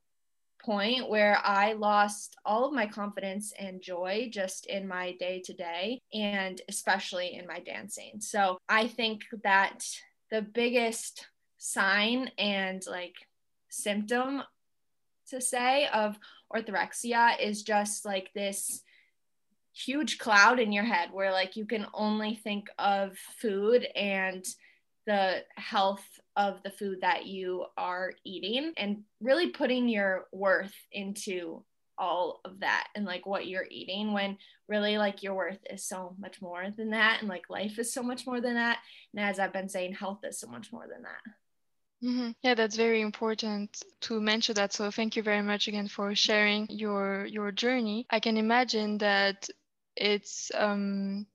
point 0.64 1.10
where 1.10 1.38
I 1.44 1.74
lost 1.74 2.36
all 2.44 2.66
of 2.66 2.72
my 2.72 2.86
confidence 2.86 3.52
and 3.58 3.82
joy 3.82 4.30
just 4.32 4.66
in 4.66 4.88
my 4.88 5.12
day 5.20 5.42
to 5.44 5.52
day 5.52 6.00
and 6.12 6.60
especially 6.68 7.34
in 7.34 7.46
my 7.46 7.60
dancing. 7.60 8.20
So 8.20 8.56
I 8.68 8.88
think 8.88 9.22
that 9.42 9.86
the 10.30 10.40
biggest 10.40 11.28
sign 11.58 12.30
and 12.38 12.82
like 12.86 13.14
symptom 13.68 14.42
to 15.28 15.40
say 15.40 15.86
of 15.92 16.18
orthorexia 16.52 17.40
is 17.40 17.62
just 17.62 18.04
like 18.04 18.30
this 18.34 18.82
huge 19.72 20.18
cloud 20.18 20.60
in 20.60 20.72
your 20.72 20.84
head 20.84 21.08
where 21.12 21.32
like 21.32 21.56
you 21.56 21.66
can 21.66 21.86
only 21.92 22.34
think 22.36 22.68
of 22.78 23.18
food 23.40 23.86
and 23.96 24.44
the 25.06 25.42
health 25.56 26.04
of 26.36 26.62
the 26.62 26.70
food 26.70 26.98
that 27.02 27.26
you 27.26 27.66
are 27.76 28.12
eating 28.24 28.72
and 28.76 29.02
really 29.20 29.50
putting 29.50 29.88
your 29.88 30.26
worth 30.32 30.74
into 30.92 31.62
all 31.98 32.40
of 32.44 32.60
that 32.60 32.88
and 32.94 33.04
like 33.04 33.26
what 33.26 33.46
you're 33.46 33.66
eating 33.70 34.12
when 34.12 34.36
really 34.68 34.98
like 34.98 35.22
your 35.22 35.34
worth 35.34 35.60
is 35.70 35.84
so 35.84 36.14
much 36.18 36.40
more 36.40 36.66
than 36.76 36.90
that 36.90 37.18
and 37.20 37.28
like 37.28 37.48
life 37.48 37.78
is 37.78 37.92
so 37.92 38.02
much 38.02 38.26
more 38.26 38.40
than 38.40 38.54
that. 38.54 38.78
And 39.14 39.24
as 39.24 39.38
i've 39.38 39.52
been 39.52 39.68
saying 39.68 39.94
health 39.94 40.20
is 40.24 40.40
so 40.40 40.48
much 40.48 40.72
more 40.72 40.86
than 40.88 41.02
that 41.02 41.20
Mm-hmm. 42.02 42.30
Yeah, 42.42 42.54
that's 42.54 42.76
very 42.76 43.00
important 43.00 43.82
to 44.02 44.20
mention 44.20 44.54
that. 44.56 44.72
So 44.72 44.90
thank 44.90 45.16
you 45.16 45.22
very 45.22 45.40
much 45.42 45.68
again 45.68 45.88
for 45.88 46.14
sharing 46.14 46.66
your 46.70 47.24
your 47.26 47.50
journey. 47.50 48.06
I 48.10 48.20
can 48.20 48.36
imagine 48.36 48.98
that 48.98 49.48
it's 49.96 50.50
um, 50.54 51.26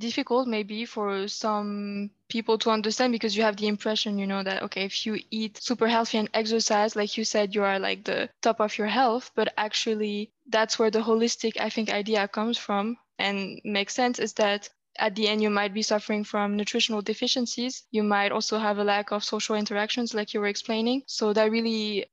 difficult 0.00 0.48
maybe 0.48 0.84
for 0.86 1.28
some 1.28 2.10
people 2.28 2.58
to 2.58 2.70
understand 2.70 3.12
because 3.12 3.36
you 3.36 3.42
have 3.44 3.56
the 3.56 3.68
impression, 3.68 4.18
you 4.18 4.26
know, 4.26 4.42
that 4.42 4.62
okay, 4.64 4.84
if 4.84 5.06
you 5.06 5.20
eat 5.30 5.58
super 5.62 5.88
healthy 5.88 6.18
and 6.18 6.30
exercise, 6.34 6.96
like 6.96 7.16
you 7.18 7.24
said, 7.24 7.54
you 7.54 7.64
are 7.64 7.78
like 7.80 8.04
the 8.04 8.30
top 8.42 8.60
of 8.60 8.78
your 8.78 8.88
health. 8.88 9.30
But 9.36 9.54
actually, 9.56 10.32
that's 10.48 10.78
where 10.78 10.90
the 10.90 11.00
holistic, 11.02 11.60
I 11.60 11.70
think, 11.70 11.90
idea 11.90 12.28
comes 12.28 12.58
from 12.58 12.98
and 13.18 13.60
makes 13.64 13.94
sense. 13.94 14.18
Is 14.20 14.34
that 14.34 14.68
at 14.98 15.14
the 15.14 15.28
end 15.28 15.42
you 15.42 15.50
might 15.50 15.74
be 15.74 15.82
suffering 15.82 16.24
from 16.24 16.56
nutritional 16.56 17.02
deficiencies. 17.02 17.84
You 17.90 18.02
might 18.02 18.32
also 18.32 18.58
have 18.58 18.78
a 18.78 18.84
lack 18.84 19.12
of 19.12 19.24
social 19.24 19.56
interactions 19.56 20.14
like 20.14 20.34
you 20.34 20.40
were 20.40 20.46
explaining. 20.48 21.02
So 21.06 21.32
that 21.32 21.50
really 21.50 22.06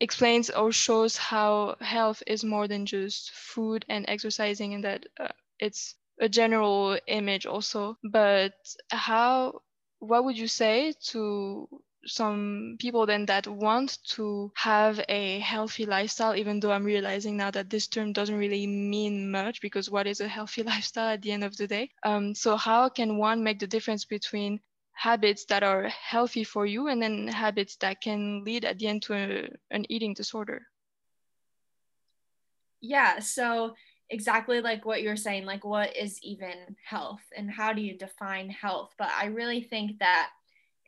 explains 0.00 0.50
or 0.50 0.72
shows 0.72 1.16
how 1.16 1.76
health 1.80 2.22
is 2.26 2.44
more 2.44 2.68
than 2.68 2.86
just 2.86 3.30
food 3.32 3.84
and 3.88 4.04
exercising 4.08 4.74
and 4.74 4.84
that 4.84 5.06
uh, 5.18 5.28
it's 5.58 5.94
a 6.20 6.28
general 6.28 6.98
image 7.06 7.46
also. 7.46 7.96
But 8.04 8.54
how 8.90 9.62
what 10.00 10.24
would 10.24 10.38
you 10.38 10.48
say 10.48 10.94
to 11.10 11.68
some 12.06 12.76
people 12.78 13.06
then 13.06 13.26
that 13.26 13.46
want 13.46 13.98
to 14.04 14.50
have 14.54 15.00
a 15.08 15.40
healthy 15.40 15.84
lifestyle 15.84 16.34
even 16.34 16.60
though 16.60 16.70
i'm 16.70 16.84
realizing 16.84 17.36
now 17.36 17.50
that 17.50 17.68
this 17.68 17.86
term 17.86 18.12
doesn't 18.12 18.38
really 18.38 18.66
mean 18.66 19.30
much 19.30 19.60
because 19.60 19.90
what 19.90 20.06
is 20.06 20.20
a 20.20 20.28
healthy 20.28 20.62
lifestyle 20.72 21.12
at 21.14 21.22
the 21.22 21.32
end 21.32 21.44
of 21.44 21.56
the 21.56 21.66
day? 21.66 21.90
Um, 22.04 22.34
so 22.34 22.56
how 22.56 22.88
can 22.88 23.16
one 23.16 23.42
make 23.42 23.58
the 23.58 23.66
difference 23.66 24.04
between 24.04 24.60
habits 24.92 25.44
that 25.46 25.62
are 25.62 25.88
healthy 25.88 26.44
for 26.44 26.66
you 26.66 26.88
and 26.88 27.00
then 27.02 27.28
habits 27.28 27.76
that 27.76 28.00
can 28.00 28.42
lead 28.44 28.64
at 28.64 28.78
the 28.78 28.88
end 28.88 29.02
to 29.02 29.14
a, 29.14 29.48
an 29.70 29.84
eating 29.88 30.14
disorder? 30.14 30.62
Yeah 32.80 33.18
so 33.18 33.74
exactly 34.10 34.60
like 34.60 34.86
what 34.86 35.02
you're 35.02 35.16
saying 35.16 35.44
like 35.44 35.64
what 35.64 35.94
is 35.94 36.18
even 36.22 36.76
health 36.82 37.20
and 37.36 37.50
how 37.50 37.72
do 37.72 37.82
you 37.82 37.96
define 37.98 38.48
health? 38.50 38.94
But 38.98 39.08
i 39.20 39.26
really 39.26 39.62
think 39.62 39.98
that 39.98 40.30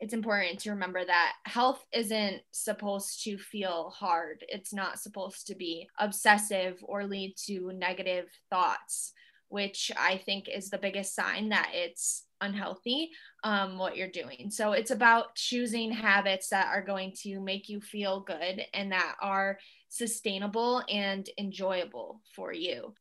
it's 0.01 0.13
important 0.15 0.59
to 0.59 0.71
remember 0.71 1.05
that 1.05 1.33
health 1.45 1.85
isn't 1.93 2.41
supposed 2.51 3.23
to 3.23 3.37
feel 3.37 3.91
hard. 3.91 4.43
It's 4.49 4.73
not 4.73 4.99
supposed 4.99 5.45
to 5.47 5.55
be 5.55 5.87
obsessive 5.99 6.79
or 6.81 7.05
lead 7.05 7.35
to 7.45 7.71
negative 7.73 8.27
thoughts, 8.49 9.13
which 9.49 9.91
I 9.95 10.17
think 10.17 10.49
is 10.49 10.71
the 10.71 10.79
biggest 10.79 11.13
sign 11.13 11.49
that 11.49 11.69
it's 11.73 12.25
unhealthy 12.41 13.11
um, 13.43 13.77
what 13.77 13.95
you're 13.95 14.07
doing. 14.07 14.49
So 14.49 14.71
it's 14.71 14.89
about 14.89 15.35
choosing 15.35 15.91
habits 15.91 16.49
that 16.49 16.67
are 16.67 16.83
going 16.83 17.13
to 17.21 17.39
make 17.39 17.69
you 17.69 17.79
feel 17.79 18.21
good 18.21 18.65
and 18.73 18.91
that 18.91 19.15
are 19.21 19.59
sustainable 19.89 20.83
and 20.89 21.29
enjoyable 21.37 22.21
for 22.33 22.51
you 22.51 22.95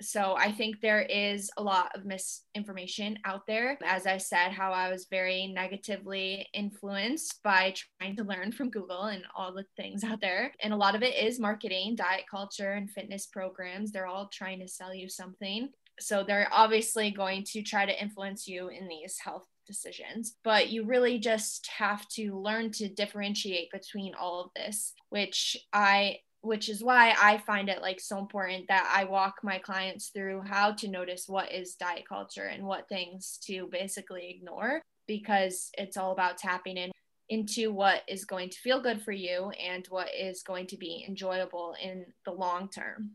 so 0.00 0.34
I 0.36 0.50
think 0.52 0.80
there 0.80 1.02
is 1.02 1.50
a 1.56 1.62
lot 1.62 1.90
of 1.94 2.04
misinformation 2.04 3.18
out 3.24 3.46
there. 3.46 3.78
As 3.84 4.06
I 4.06 4.18
said, 4.18 4.50
how 4.50 4.72
I 4.72 4.90
was 4.90 5.06
very 5.10 5.46
negatively 5.46 6.48
influenced 6.52 7.42
by 7.42 7.74
trying 8.00 8.16
to 8.16 8.24
learn 8.24 8.52
from 8.52 8.70
Google 8.70 9.04
and 9.04 9.24
all 9.36 9.52
the 9.52 9.64
things 9.76 10.02
out 10.02 10.20
there. 10.20 10.52
And 10.60 10.72
a 10.72 10.76
lot 10.76 10.94
of 10.94 11.02
it 11.02 11.14
is 11.14 11.38
marketing, 11.38 11.96
diet 11.96 12.24
culture, 12.30 12.72
and 12.72 12.90
fitness 12.90 13.26
programs. 13.26 13.92
They're 13.92 14.06
all 14.06 14.28
trying 14.32 14.60
to 14.60 14.68
sell 14.68 14.94
you 14.94 15.08
something. 15.08 15.70
So 16.00 16.24
they're 16.24 16.48
obviously 16.50 17.10
going 17.12 17.44
to 17.52 17.62
try 17.62 17.86
to 17.86 18.02
influence 18.02 18.48
you 18.48 18.68
in 18.68 18.88
these 18.88 19.18
health 19.22 19.46
decisions. 19.66 20.36
But 20.42 20.70
you 20.70 20.84
really 20.84 21.18
just 21.18 21.68
have 21.68 22.06
to 22.10 22.38
learn 22.38 22.72
to 22.72 22.88
differentiate 22.88 23.70
between 23.70 24.14
all 24.14 24.40
of 24.40 24.50
this, 24.56 24.92
which 25.10 25.56
I 25.72 26.18
which 26.44 26.68
is 26.68 26.82
why 26.82 27.14
I 27.20 27.38
find 27.38 27.68
it 27.68 27.80
like 27.80 28.00
so 28.00 28.18
important 28.18 28.68
that 28.68 28.92
I 28.94 29.04
walk 29.04 29.36
my 29.42 29.58
clients 29.58 30.08
through 30.08 30.42
how 30.42 30.72
to 30.72 30.88
notice 30.88 31.24
what 31.28 31.52
is 31.52 31.74
diet 31.74 32.04
culture 32.08 32.44
and 32.44 32.64
what 32.64 32.88
things 32.88 33.38
to 33.46 33.68
basically 33.72 34.30
ignore 34.30 34.82
because 35.06 35.70
it's 35.78 35.96
all 35.96 36.12
about 36.12 36.38
tapping 36.38 36.76
in 36.76 36.92
into 37.30 37.72
what 37.72 38.02
is 38.06 38.24
going 38.24 38.50
to 38.50 38.58
feel 38.58 38.82
good 38.82 39.02
for 39.02 39.12
you 39.12 39.50
and 39.50 39.86
what 39.88 40.08
is 40.14 40.42
going 40.42 40.66
to 40.66 40.76
be 40.76 41.04
enjoyable 41.08 41.74
in 41.82 42.04
the 42.26 42.30
long 42.30 42.68
term. 42.68 43.12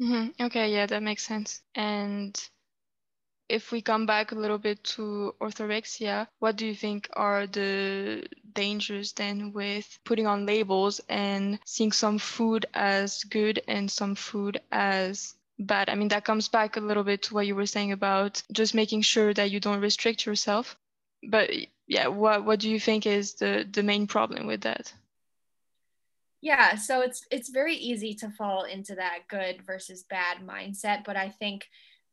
Mm-hmm. 0.00 0.44
Okay, 0.46 0.72
yeah, 0.72 0.86
that 0.86 1.02
makes 1.02 1.26
sense. 1.26 1.60
And 1.74 2.38
if 3.52 3.70
we 3.70 3.82
come 3.82 4.06
back 4.06 4.32
a 4.32 4.34
little 4.34 4.56
bit 4.56 4.82
to 4.82 5.34
orthorexia, 5.38 6.26
what 6.38 6.56
do 6.56 6.66
you 6.66 6.74
think 6.74 7.06
are 7.12 7.46
the 7.46 8.26
dangers 8.54 9.12
then 9.12 9.52
with 9.52 9.98
putting 10.04 10.26
on 10.26 10.46
labels 10.46 11.02
and 11.10 11.58
seeing 11.66 11.92
some 11.92 12.18
food 12.18 12.64
as 12.72 13.24
good 13.24 13.62
and 13.68 13.90
some 13.90 14.14
food 14.14 14.58
as 14.72 15.34
bad? 15.58 15.90
I 15.90 15.96
mean, 15.96 16.08
that 16.08 16.24
comes 16.24 16.48
back 16.48 16.78
a 16.78 16.80
little 16.80 17.04
bit 17.04 17.24
to 17.24 17.34
what 17.34 17.46
you 17.46 17.54
were 17.54 17.66
saying 17.66 17.92
about 17.92 18.42
just 18.52 18.74
making 18.74 19.02
sure 19.02 19.34
that 19.34 19.50
you 19.50 19.60
don't 19.60 19.82
restrict 19.82 20.24
yourself. 20.24 20.74
But 21.22 21.50
yeah, 21.86 22.06
what 22.06 22.46
what 22.46 22.58
do 22.58 22.70
you 22.70 22.80
think 22.80 23.06
is 23.06 23.34
the 23.34 23.68
the 23.70 23.82
main 23.82 24.06
problem 24.06 24.46
with 24.46 24.62
that? 24.62 24.94
Yeah, 26.40 26.76
so 26.76 27.02
it's 27.02 27.26
it's 27.30 27.50
very 27.50 27.76
easy 27.76 28.14
to 28.14 28.30
fall 28.30 28.64
into 28.64 28.94
that 28.94 29.28
good 29.28 29.60
versus 29.62 30.04
bad 30.08 30.38
mindset, 30.38 31.04
but 31.04 31.16
I 31.16 31.28
think 31.28 31.68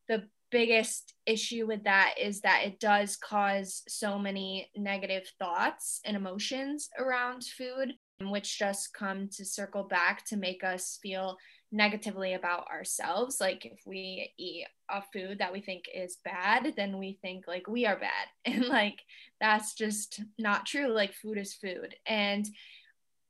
the 0.09 0.27
biggest 0.51 1.13
issue 1.25 1.65
with 1.67 1.83
that 1.83 2.15
is 2.19 2.41
that 2.41 2.63
it 2.65 2.79
does 2.79 3.15
cause 3.17 3.83
so 3.87 4.17
many 4.17 4.69
negative 4.75 5.23
thoughts 5.39 6.01
and 6.05 6.17
emotions 6.17 6.89
around 6.97 7.43
food 7.43 7.93
which 8.21 8.59
just 8.59 8.93
come 8.93 9.29
to 9.29 9.45
circle 9.45 9.83
back 9.83 10.25
to 10.25 10.35
make 10.35 10.63
us 10.63 10.99
feel 11.01 11.37
negatively 11.71 12.33
about 12.33 12.67
ourselves. 12.67 13.39
Like 13.39 13.65
if 13.65 13.79
we 13.85 14.33
eat 14.37 14.65
a 14.89 15.01
food 15.13 15.39
that 15.39 15.53
we 15.53 15.61
think 15.61 15.85
is 15.93 16.17
bad, 16.25 16.73
then 16.75 16.97
we 16.97 17.19
think 17.21 17.45
like 17.47 17.67
we 17.67 17.85
are 17.85 17.97
bad. 17.99 18.27
And 18.45 18.65
like 18.65 18.99
that's 19.39 19.73
just 19.73 20.21
not 20.37 20.65
true. 20.65 20.87
Like 20.87 21.13
food 21.13 21.37
is 21.37 21.53
food. 21.53 21.95
And 22.05 22.47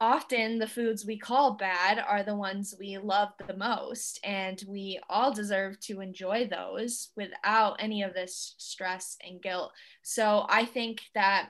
often 0.01 0.59
the 0.59 0.67
foods 0.67 1.05
we 1.05 1.17
call 1.17 1.55
bad 1.55 1.99
are 1.99 2.23
the 2.23 2.35
ones 2.35 2.75
we 2.79 2.97
love 2.97 3.29
the 3.47 3.55
most. 3.55 4.19
And 4.23 4.61
we 4.67 4.99
all 5.09 5.33
deserve 5.33 5.79
to 5.81 6.01
enjoy 6.01 6.47
those 6.47 7.09
without 7.15 7.77
any 7.79 8.03
of 8.03 8.13
this 8.13 8.55
stress 8.57 9.17
and 9.25 9.41
guilt. 9.41 9.71
So 10.01 10.45
I 10.47 10.65
think 10.65 11.01
that 11.15 11.49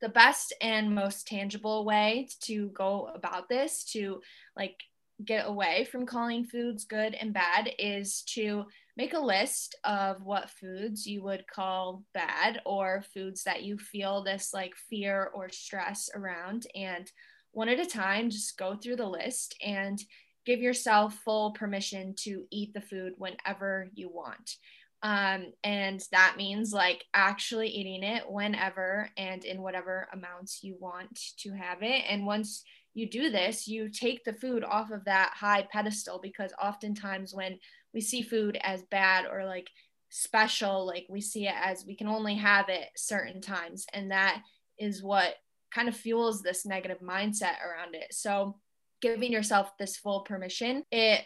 the 0.00 0.08
best 0.08 0.54
and 0.60 0.94
most 0.94 1.26
tangible 1.26 1.84
way 1.84 2.28
to 2.42 2.68
go 2.68 3.10
about 3.14 3.48
this 3.48 3.84
to 3.92 4.20
like 4.56 4.76
get 5.24 5.48
away 5.48 5.84
from 5.90 6.06
calling 6.06 6.44
foods 6.44 6.84
good 6.84 7.14
and 7.14 7.32
bad 7.34 7.70
is 7.78 8.22
to 8.22 8.64
make 8.96 9.14
a 9.14 9.18
list 9.18 9.74
of 9.84 10.22
what 10.22 10.50
foods 10.50 11.06
you 11.06 11.22
would 11.22 11.44
call 11.48 12.04
bad 12.14 12.60
or 12.64 13.02
foods 13.14 13.42
that 13.44 13.62
you 13.62 13.78
feel 13.78 14.22
this 14.22 14.54
like 14.54 14.74
fear 14.88 15.30
or 15.34 15.48
stress 15.48 16.08
around 16.14 16.66
and 16.76 17.10
one 17.52 17.68
at 17.68 17.80
a 17.80 17.86
time 17.86 18.30
just 18.30 18.58
go 18.58 18.76
through 18.76 18.96
the 18.96 19.06
list 19.06 19.56
and 19.64 20.02
give 20.46 20.60
yourself 20.60 21.14
full 21.24 21.52
permission 21.52 22.14
to 22.16 22.44
eat 22.50 22.72
the 22.74 22.80
food 22.80 23.12
whenever 23.18 23.88
you 23.94 24.08
want 24.08 24.56
um, 25.02 25.52
and 25.62 26.02
that 26.10 26.34
means 26.36 26.72
like 26.72 27.04
actually 27.14 27.68
eating 27.68 28.02
it 28.02 28.24
whenever 28.28 29.08
and 29.16 29.44
in 29.44 29.62
whatever 29.62 30.08
amounts 30.12 30.62
you 30.62 30.76
want 30.80 31.20
to 31.38 31.52
have 31.52 31.82
it 31.82 32.04
and 32.08 32.26
once 32.26 32.64
you 32.98 33.08
do 33.08 33.30
this, 33.30 33.68
you 33.68 33.88
take 33.88 34.24
the 34.24 34.32
food 34.32 34.64
off 34.64 34.90
of 34.90 35.04
that 35.04 35.32
high 35.34 35.66
pedestal 35.70 36.18
because 36.20 36.52
oftentimes 36.60 37.32
when 37.32 37.58
we 37.94 38.00
see 38.00 38.22
food 38.22 38.58
as 38.62 38.82
bad 38.90 39.24
or 39.30 39.44
like 39.44 39.68
special, 40.10 40.84
like 40.84 41.06
we 41.08 41.20
see 41.20 41.46
it 41.46 41.54
as 41.56 41.84
we 41.86 41.94
can 41.94 42.08
only 42.08 42.34
have 42.34 42.68
it 42.68 42.88
certain 42.96 43.40
times. 43.40 43.86
And 43.92 44.10
that 44.10 44.42
is 44.78 45.02
what 45.02 45.34
kind 45.72 45.88
of 45.88 45.96
fuels 45.96 46.42
this 46.42 46.66
negative 46.66 47.00
mindset 47.00 47.56
around 47.64 47.94
it. 47.94 48.12
So 48.12 48.56
giving 49.00 49.32
yourself 49.32 49.76
this 49.78 49.96
full 49.96 50.20
permission, 50.20 50.84
it 50.90 51.24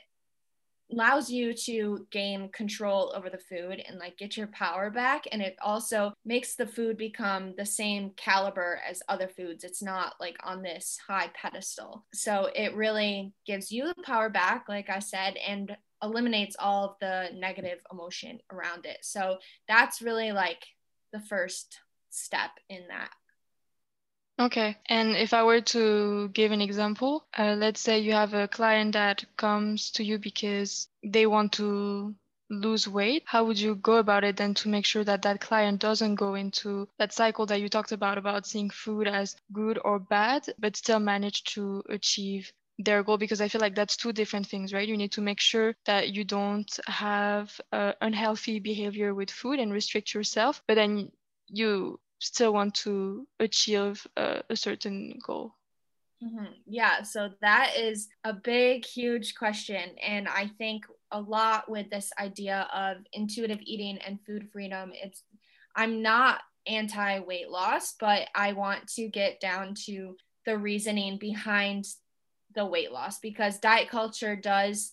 allows 0.92 1.30
you 1.30 1.54
to 1.54 2.06
gain 2.10 2.50
control 2.50 3.12
over 3.16 3.30
the 3.30 3.38
food 3.38 3.82
and 3.86 3.98
like 3.98 4.18
get 4.18 4.36
your 4.36 4.48
power 4.48 4.90
back. 4.90 5.24
And 5.32 5.40
it 5.40 5.56
also 5.62 6.12
makes 6.24 6.54
the 6.54 6.66
food 6.66 6.96
become 6.96 7.54
the 7.56 7.64
same 7.64 8.10
caliber 8.16 8.80
as 8.88 9.02
other 9.08 9.28
foods. 9.28 9.64
It's 9.64 9.82
not 9.82 10.14
like 10.20 10.36
on 10.44 10.62
this 10.62 10.98
high 11.06 11.30
pedestal. 11.34 12.04
So 12.12 12.50
it 12.54 12.74
really 12.74 13.32
gives 13.46 13.72
you 13.72 13.86
the 13.86 14.02
power 14.02 14.28
back 14.28 14.68
like 14.68 14.90
i 14.90 14.98
said 14.98 15.36
and 15.36 15.76
eliminates 16.02 16.56
all 16.58 16.84
of 16.84 16.96
the 17.00 17.28
negative 17.34 17.78
emotion 17.90 18.40
around 18.50 18.86
it. 18.86 18.98
So 19.02 19.38
that's 19.68 20.02
really 20.02 20.32
like 20.32 20.66
the 21.12 21.20
first 21.20 21.78
step 22.10 22.50
in 22.68 22.82
that 22.88 23.10
Okay. 24.42 24.76
And 24.86 25.16
if 25.16 25.32
I 25.34 25.42
were 25.44 25.60
to 25.60 26.28
give 26.30 26.52
an 26.52 26.60
example, 26.60 27.24
uh, 27.38 27.54
let's 27.58 27.80
say 27.80 28.00
you 28.00 28.12
have 28.12 28.34
a 28.34 28.48
client 28.48 28.92
that 28.94 29.24
comes 29.36 29.90
to 29.92 30.04
you 30.04 30.18
because 30.18 30.88
they 31.04 31.26
want 31.26 31.52
to 31.54 32.14
lose 32.50 32.88
weight. 32.88 33.22
How 33.26 33.44
would 33.44 33.58
you 33.58 33.76
go 33.76 33.96
about 33.96 34.24
it 34.24 34.36
then 34.36 34.54
to 34.54 34.68
make 34.68 34.84
sure 34.86 35.04
that 35.04 35.22
that 35.22 35.40
client 35.40 35.80
doesn't 35.80 36.16
go 36.16 36.34
into 36.34 36.88
that 36.98 37.12
cycle 37.12 37.46
that 37.46 37.60
you 37.60 37.68
talked 37.68 37.92
about, 37.92 38.18
about 38.18 38.46
seeing 38.46 38.70
food 38.70 39.06
as 39.06 39.36
good 39.52 39.78
or 39.84 39.98
bad, 39.98 40.46
but 40.58 40.76
still 40.76 41.00
manage 41.00 41.44
to 41.54 41.82
achieve 41.88 42.52
their 42.78 43.02
goal 43.04 43.18
because 43.18 43.40
I 43.40 43.48
feel 43.48 43.60
like 43.60 43.74
that's 43.76 43.96
two 43.96 44.12
different 44.12 44.46
things, 44.46 44.72
right? 44.72 44.88
You 44.88 44.96
need 44.96 45.12
to 45.12 45.20
make 45.22 45.40
sure 45.40 45.74
that 45.86 46.10
you 46.12 46.24
don't 46.24 46.70
have 46.86 47.58
uh, 47.72 47.92
unhealthy 48.00 48.58
behavior 48.58 49.14
with 49.14 49.30
food 49.30 49.60
and 49.60 49.72
restrict 49.72 50.12
yourself, 50.14 50.62
but 50.66 50.74
then 50.74 51.12
you 51.48 52.00
still 52.22 52.52
want 52.52 52.74
to 52.76 53.26
achieve 53.40 54.06
a, 54.16 54.42
a 54.48 54.56
certain 54.56 55.18
goal? 55.24 55.54
Mm-hmm. 56.22 56.52
Yeah, 56.66 57.02
so 57.02 57.30
that 57.40 57.72
is 57.76 58.08
a 58.24 58.32
big, 58.32 58.84
huge 58.84 59.34
question. 59.34 59.96
And 60.00 60.28
I 60.28 60.50
think 60.56 60.86
a 61.10 61.20
lot 61.20 61.68
with 61.68 61.90
this 61.90 62.12
idea 62.18 62.68
of 62.72 62.98
intuitive 63.12 63.58
eating 63.62 63.98
and 63.98 64.20
food 64.24 64.48
freedom, 64.52 64.92
it's, 64.94 65.24
I'm 65.74 66.00
not 66.00 66.40
anti 66.66 67.18
weight 67.20 67.50
loss, 67.50 67.94
but 67.98 68.28
I 68.34 68.52
want 68.52 68.86
to 68.94 69.08
get 69.08 69.40
down 69.40 69.74
to 69.86 70.16
the 70.46 70.56
reasoning 70.56 71.18
behind 71.18 71.86
the 72.54 72.66
weight 72.66 72.92
loss 72.92 73.18
because 73.18 73.58
diet 73.58 73.88
culture 73.88 74.36
does 74.36 74.92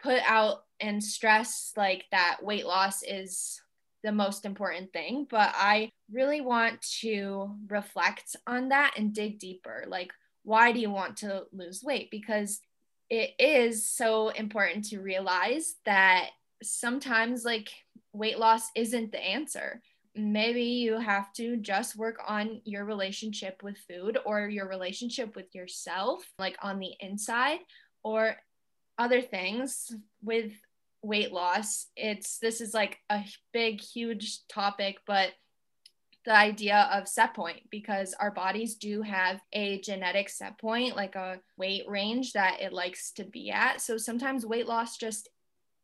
put 0.00 0.20
out 0.26 0.64
and 0.80 1.02
stress 1.02 1.72
like 1.76 2.04
that 2.12 2.38
weight 2.40 2.66
loss 2.66 3.02
is 3.02 3.60
the 4.02 4.12
most 4.12 4.44
important 4.44 4.92
thing. 4.92 5.26
But 5.28 5.52
I 5.54 5.90
really 6.10 6.40
want 6.40 6.80
to 7.00 7.56
reflect 7.68 8.36
on 8.46 8.68
that 8.68 8.94
and 8.96 9.12
dig 9.14 9.38
deeper. 9.38 9.84
Like, 9.86 10.12
why 10.44 10.72
do 10.72 10.80
you 10.80 10.90
want 10.90 11.18
to 11.18 11.44
lose 11.52 11.82
weight? 11.82 12.10
Because 12.10 12.60
it 13.10 13.30
is 13.38 13.90
so 13.90 14.28
important 14.28 14.84
to 14.86 15.00
realize 15.00 15.74
that 15.84 16.30
sometimes, 16.62 17.44
like, 17.44 17.68
weight 18.12 18.38
loss 18.38 18.68
isn't 18.74 19.12
the 19.12 19.24
answer. 19.24 19.80
Maybe 20.14 20.62
you 20.62 20.98
have 20.98 21.32
to 21.34 21.56
just 21.56 21.96
work 21.96 22.16
on 22.26 22.60
your 22.64 22.84
relationship 22.84 23.62
with 23.62 23.78
food 23.88 24.18
or 24.24 24.48
your 24.48 24.68
relationship 24.68 25.36
with 25.36 25.54
yourself, 25.54 26.24
like 26.38 26.56
on 26.62 26.78
the 26.80 26.92
inside, 27.00 27.60
or 28.02 28.36
other 28.98 29.22
things 29.22 29.92
with 30.22 30.52
weight 31.08 31.32
loss. 31.32 31.86
It's 31.96 32.38
this 32.38 32.60
is 32.60 32.74
like 32.74 32.98
a 33.10 33.24
big, 33.52 33.80
huge 33.80 34.46
topic, 34.48 34.98
but 35.06 35.30
the 36.24 36.36
idea 36.36 36.90
of 36.92 37.08
set 37.08 37.34
point 37.34 37.62
because 37.70 38.14
our 38.20 38.30
bodies 38.30 38.74
do 38.74 39.00
have 39.00 39.40
a 39.52 39.80
genetic 39.80 40.28
set 40.28 40.58
point, 40.58 40.94
like 40.94 41.14
a 41.14 41.40
weight 41.56 41.84
range 41.88 42.34
that 42.34 42.60
it 42.60 42.72
likes 42.72 43.12
to 43.12 43.24
be 43.24 43.50
at. 43.50 43.80
So 43.80 43.96
sometimes 43.96 44.44
weight 44.44 44.68
loss 44.68 44.98
just 44.98 45.30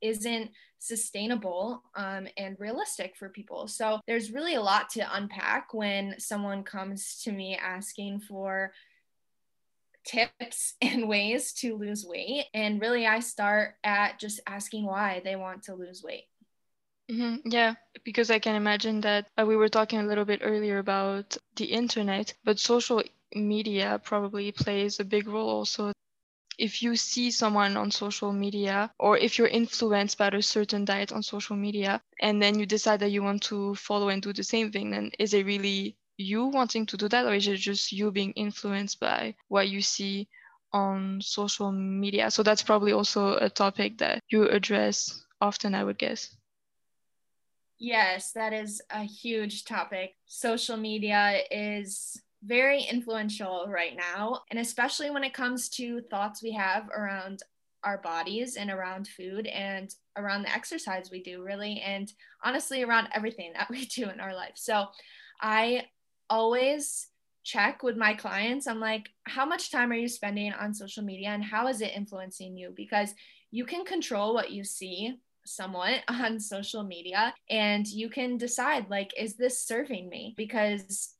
isn't 0.02 0.50
sustainable 0.78 1.82
um, 1.96 2.28
and 2.36 2.60
realistic 2.60 3.16
for 3.16 3.30
people. 3.30 3.66
So 3.68 4.00
there's 4.06 4.32
really 4.32 4.54
a 4.54 4.60
lot 4.60 4.90
to 4.90 5.16
unpack 5.16 5.72
when 5.72 6.16
someone 6.18 6.62
comes 6.62 7.22
to 7.22 7.32
me 7.32 7.56
asking 7.56 8.20
for 8.20 8.72
tips 10.04 10.74
and 10.82 11.08
ways 11.08 11.52
to 11.54 11.76
lose 11.76 12.04
weight. 12.04 12.46
And 12.54 12.80
really, 12.80 13.06
I 13.06 13.20
start 13.20 13.74
at 13.84 14.18
just 14.18 14.40
asking 14.46 14.84
why 14.84 15.20
they 15.24 15.36
want 15.36 15.64
to 15.64 15.74
lose 15.74 16.02
weight. 16.02 16.24
Mm-hmm. 17.10 17.48
Yeah, 17.50 17.74
because 18.04 18.30
I 18.30 18.38
can 18.38 18.54
imagine 18.54 19.02
that 19.02 19.28
uh, 19.38 19.44
we 19.44 19.56
were 19.56 19.68
talking 19.68 19.98
a 19.98 20.06
little 20.06 20.24
bit 20.24 20.40
earlier 20.42 20.78
about 20.78 21.36
the 21.56 21.66
internet, 21.66 22.32
but 22.44 22.58
social 22.58 23.02
media 23.34 24.00
probably 24.02 24.52
plays 24.52 25.00
a 25.00 25.04
big 25.04 25.28
role 25.28 25.50
also. 25.50 25.92
If 26.56 26.82
you 26.82 26.96
see 26.96 27.30
someone 27.30 27.76
on 27.76 27.90
social 27.90 28.32
media, 28.32 28.90
or 28.98 29.18
if 29.18 29.38
you're 29.38 29.48
influenced 29.48 30.16
by 30.16 30.28
a 30.28 30.40
certain 30.40 30.84
diet 30.84 31.12
on 31.12 31.22
social 31.22 31.56
media, 31.56 32.00
and 32.20 32.40
then 32.40 32.58
you 32.58 32.64
decide 32.64 33.00
that 33.00 33.10
you 33.10 33.22
want 33.22 33.42
to 33.44 33.74
follow 33.74 34.08
and 34.08 34.22
do 34.22 34.32
the 34.32 34.44
same 34.44 34.70
thing, 34.70 34.90
then 34.90 35.10
is 35.18 35.34
it 35.34 35.44
really 35.44 35.96
you 36.16 36.46
wanting 36.46 36.86
to 36.86 36.96
do 36.96 37.08
that, 37.08 37.26
or 37.26 37.34
is 37.34 37.48
it 37.48 37.56
just 37.56 37.92
you 37.92 38.10
being 38.10 38.32
influenced 38.32 39.00
by 39.00 39.34
what 39.48 39.68
you 39.68 39.82
see 39.82 40.28
on 40.72 41.20
social 41.20 41.72
media? 41.72 42.30
So 42.30 42.42
that's 42.42 42.62
probably 42.62 42.92
also 42.92 43.36
a 43.36 43.48
topic 43.50 43.98
that 43.98 44.22
you 44.28 44.48
address 44.48 45.24
often, 45.40 45.74
I 45.74 45.84
would 45.84 45.98
guess. 45.98 46.34
Yes, 47.78 48.32
that 48.32 48.52
is 48.52 48.80
a 48.90 49.02
huge 49.02 49.64
topic. 49.64 50.14
Social 50.26 50.76
media 50.76 51.40
is 51.50 52.20
very 52.42 52.82
influential 52.82 53.66
right 53.68 53.96
now, 53.96 54.42
and 54.50 54.58
especially 54.58 55.10
when 55.10 55.24
it 55.24 55.34
comes 55.34 55.68
to 55.70 56.00
thoughts 56.02 56.42
we 56.42 56.52
have 56.52 56.88
around 56.90 57.40
our 57.82 57.98
bodies 57.98 58.56
and 58.56 58.70
around 58.70 59.08
food 59.08 59.46
and 59.46 59.94
around 60.16 60.42
the 60.42 60.54
exercise 60.54 61.10
we 61.10 61.22
do, 61.22 61.42
really, 61.42 61.80
and 61.80 62.12
honestly, 62.42 62.82
around 62.82 63.08
everything 63.12 63.52
that 63.56 63.68
we 63.70 63.86
do 63.86 64.08
in 64.08 64.20
our 64.20 64.34
life. 64.34 64.54
So, 64.54 64.86
I 65.40 65.86
always 66.30 67.08
check 67.44 67.82
with 67.82 67.96
my 67.96 68.14
clients. 68.14 68.66
I'm 68.66 68.80
like, 68.80 69.10
how 69.24 69.44
much 69.44 69.70
time 69.70 69.92
are 69.92 69.96
you 69.96 70.08
spending 70.08 70.52
on 70.52 70.74
social 70.74 71.04
media 71.04 71.28
and 71.28 71.44
how 71.44 71.68
is 71.68 71.80
it 71.80 71.92
influencing 71.94 72.56
you? 72.56 72.72
Because 72.74 73.14
you 73.50 73.64
can 73.64 73.84
control 73.84 74.34
what 74.34 74.50
you 74.50 74.64
see 74.64 75.18
somewhat 75.46 76.00
on 76.08 76.40
social 76.40 76.82
media 76.82 77.34
and 77.50 77.86
you 77.86 78.08
can 78.08 78.36
decide 78.36 78.88
like 78.90 79.12
is 79.16 79.34
this 79.34 79.66
serving 79.66 80.08
me 80.08 80.34
because 80.36 81.14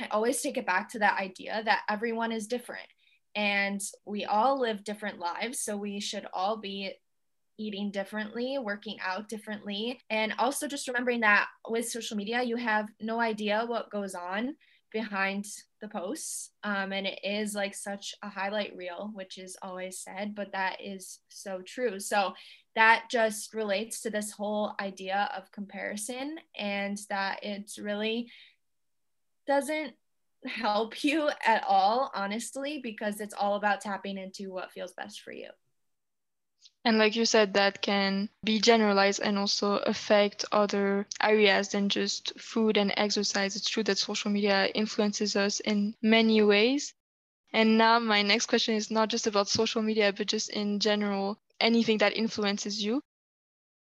i 0.00 0.06
always 0.10 0.40
take 0.40 0.56
it 0.56 0.66
back 0.66 0.88
to 0.88 0.98
that 0.98 1.20
idea 1.20 1.62
that 1.64 1.82
everyone 1.88 2.32
is 2.32 2.46
different 2.46 2.86
and 3.34 3.82
we 4.06 4.24
all 4.24 4.58
live 4.58 4.84
different 4.84 5.18
lives 5.18 5.60
so 5.60 5.76
we 5.76 6.00
should 6.00 6.26
all 6.32 6.56
be 6.56 6.92
eating 7.58 7.90
differently, 7.90 8.58
working 8.58 8.98
out 9.04 9.28
differently, 9.28 10.00
and 10.10 10.32
also 10.38 10.68
just 10.68 10.88
remembering 10.88 11.20
that 11.20 11.48
with 11.68 11.88
social 11.88 12.16
media, 12.16 12.42
you 12.42 12.56
have 12.56 12.88
no 13.00 13.20
idea 13.20 13.64
what 13.66 13.90
goes 13.90 14.14
on 14.14 14.54
behind 14.90 15.46
the 15.80 15.88
posts. 15.88 16.50
Um, 16.64 16.92
and 16.92 17.06
it 17.06 17.20
is 17.22 17.54
like 17.54 17.74
such 17.74 18.14
a 18.22 18.28
highlight 18.28 18.74
reel, 18.76 19.10
which 19.12 19.38
is 19.38 19.56
always 19.62 19.98
said, 19.98 20.34
but 20.34 20.52
that 20.52 20.78
is 20.80 21.18
so 21.28 21.60
true. 21.64 22.00
So 22.00 22.32
that 22.74 23.04
just 23.10 23.54
relates 23.54 24.00
to 24.02 24.10
this 24.10 24.30
whole 24.30 24.74
idea 24.80 25.28
of 25.36 25.52
comparison 25.52 26.36
and 26.56 26.98
that 27.10 27.40
it's 27.42 27.78
really 27.78 28.30
doesn't 29.46 29.94
help 30.46 31.02
you 31.04 31.28
at 31.44 31.64
all, 31.66 32.10
honestly, 32.14 32.80
because 32.82 33.20
it's 33.20 33.34
all 33.34 33.56
about 33.56 33.80
tapping 33.80 34.18
into 34.18 34.52
what 34.52 34.72
feels 34.72 34.92
best 34.92 35.20
for 35.20 35.32
you. 35.32 35.48
And 36.88 36.96
like 36.96 37.16
you 37.16 37.26
said, 37.26 37.52
that 37.52 37.82
can 37.82 38.30
be 38.42 38.58
generalized 38.60 39.20
and 39.20 39.36
also 39.36 39.72
affect 39.76 40.46
other 40.50 41.06
areas 41.22 41.68
than 41.68 41.90
just 41.90 42.40
food 42.40 42.78
and 42.78 42.94
exercise. 42.96 43.54
It's 43.56 43.68
true 43.68 43.82
that 43.82 43.98
social 43.98 44.30
media 44.30 44.68
influences 44.74 45.36
us 45.36 45.60
in 45.60 45.94
many 46.00 46.40
ways. 46.40 46.94
And 47.52 47.76
now, 47.76 47.98
my 47.98 48.22
next 48.22 48.46
question 48.46 48.74
is 48.74 48.90
not 48.90 49.10
just 49.10 49.26
about 49.26 49.48
social 49.48 49.82
media, 49.82 50.14
but 50.14 50.28
just 50.28 50.48
in 50.48 50.80
general, 50.80 51.38
anything 51.60 51.98
that 51.98 52.16
influences 52.16 52.82
you. 52.82 53.02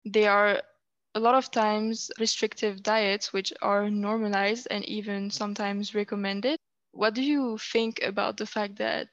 There 0.05 0.31
are 0.31 0.61
a 1.15 1.19
lot 1.19 1.33
of 1.33 1.49
times 1.49 2.11
restrictive 2.19 2.83
diets, 2.83 3.33
which 3.33 3.51
are 3.63 3.89
normalized 3.89 4.67
and 4.69 4.85
even 4.85 5.31
sometimes 5.31 5.95
recommended. 5.95 6.59
What 6.91 7.15
do 7.15 7.23
you 7.23 7.57
think 7.57 7.99
about 8.03 8.37
the 8.37 8.45
fact 8.45 8.75
that 8.75 9.07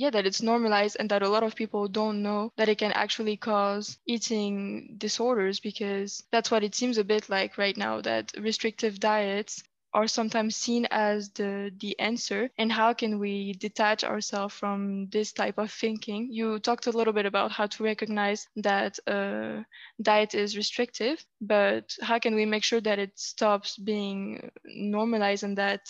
yeah 0.00 0.10
that 0.10 0.26
it's 0.26 0.42
normalized 0.42 0.96
and 0.98 1.10
that 1.10 1.22
a 1.22 1.28
lot 1.28 1.42
of 1.42 1.54
people 1.54 1.86
don't 1.86 2.22
know 2.22 2.50
that 2.56 2.70
it 2.70 2.78
can 2.78 2.92
actually 2.92 3.36
cause 3.36 3.98
eating 4.06 4.94
disorders 4.96 5.60
because 5.60 6.24
that's 6.32 6.50
what 6.50 6.64
it 6.64 6.74
seems 6.74 6.96
a 6.98 7.04
bit 7.04 7.28
like 7.28 7.58
right 7.58 7.76
now 7.76 8.00
that 8.00 8.32
restrictive 8.38 8.98
diets 8.98 9.62
are 9.92 10.06
sometimes 10.06 10.56
seen 10.56 10.86
as 10.92 11.30
the 11.30 11.70
the 11.80 11.98
answer. 11.98 12.48
And 12.58 12.70
how 12.72 12.94
can 12.94 13.18
we 13.18 13.54
detach 13.54 14.04
ourselves 14.04 14.54
from 14.54 15.08
this 15.10 15.32
type 15.32 15.58
of 15.58 15.70
thinking? 15.72 16.28
You 16.30 16.60
talked 16.60 16.86
a 16.86 16.92
little 16.92 17.12
bit 17.12 17.26
about 17.26 17.50
how 17.50 17.66
to 17.66 17.82
recognize 17.84 18.46
that 18.56 18.98
uh, 19.08 19.64
diet 20.00 20.34
is 20.34 20.56
restrictive 20.56 21.24
but 21.40 21.94
how 22.02 22.18
can 22.20 22.34
we 22.36 22.46
make 22.46 22.64
sure 22.64 22.80
that 22.80 23.00
it 23.00 23.18
stops 23.18 23.76
being 23.76 24.50
normalized 24.64 25.42
and 25.42 25.58
that 25.58 25.80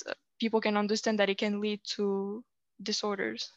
people 0.40 0.60
can 0.60 0.76
understand 0.78 1.18
that 1.18 1.28
it 1.30 1.38
can 1.38 1.60
lead 1.60 1.80
to 1.84 2.42
disorders 2.82 3.52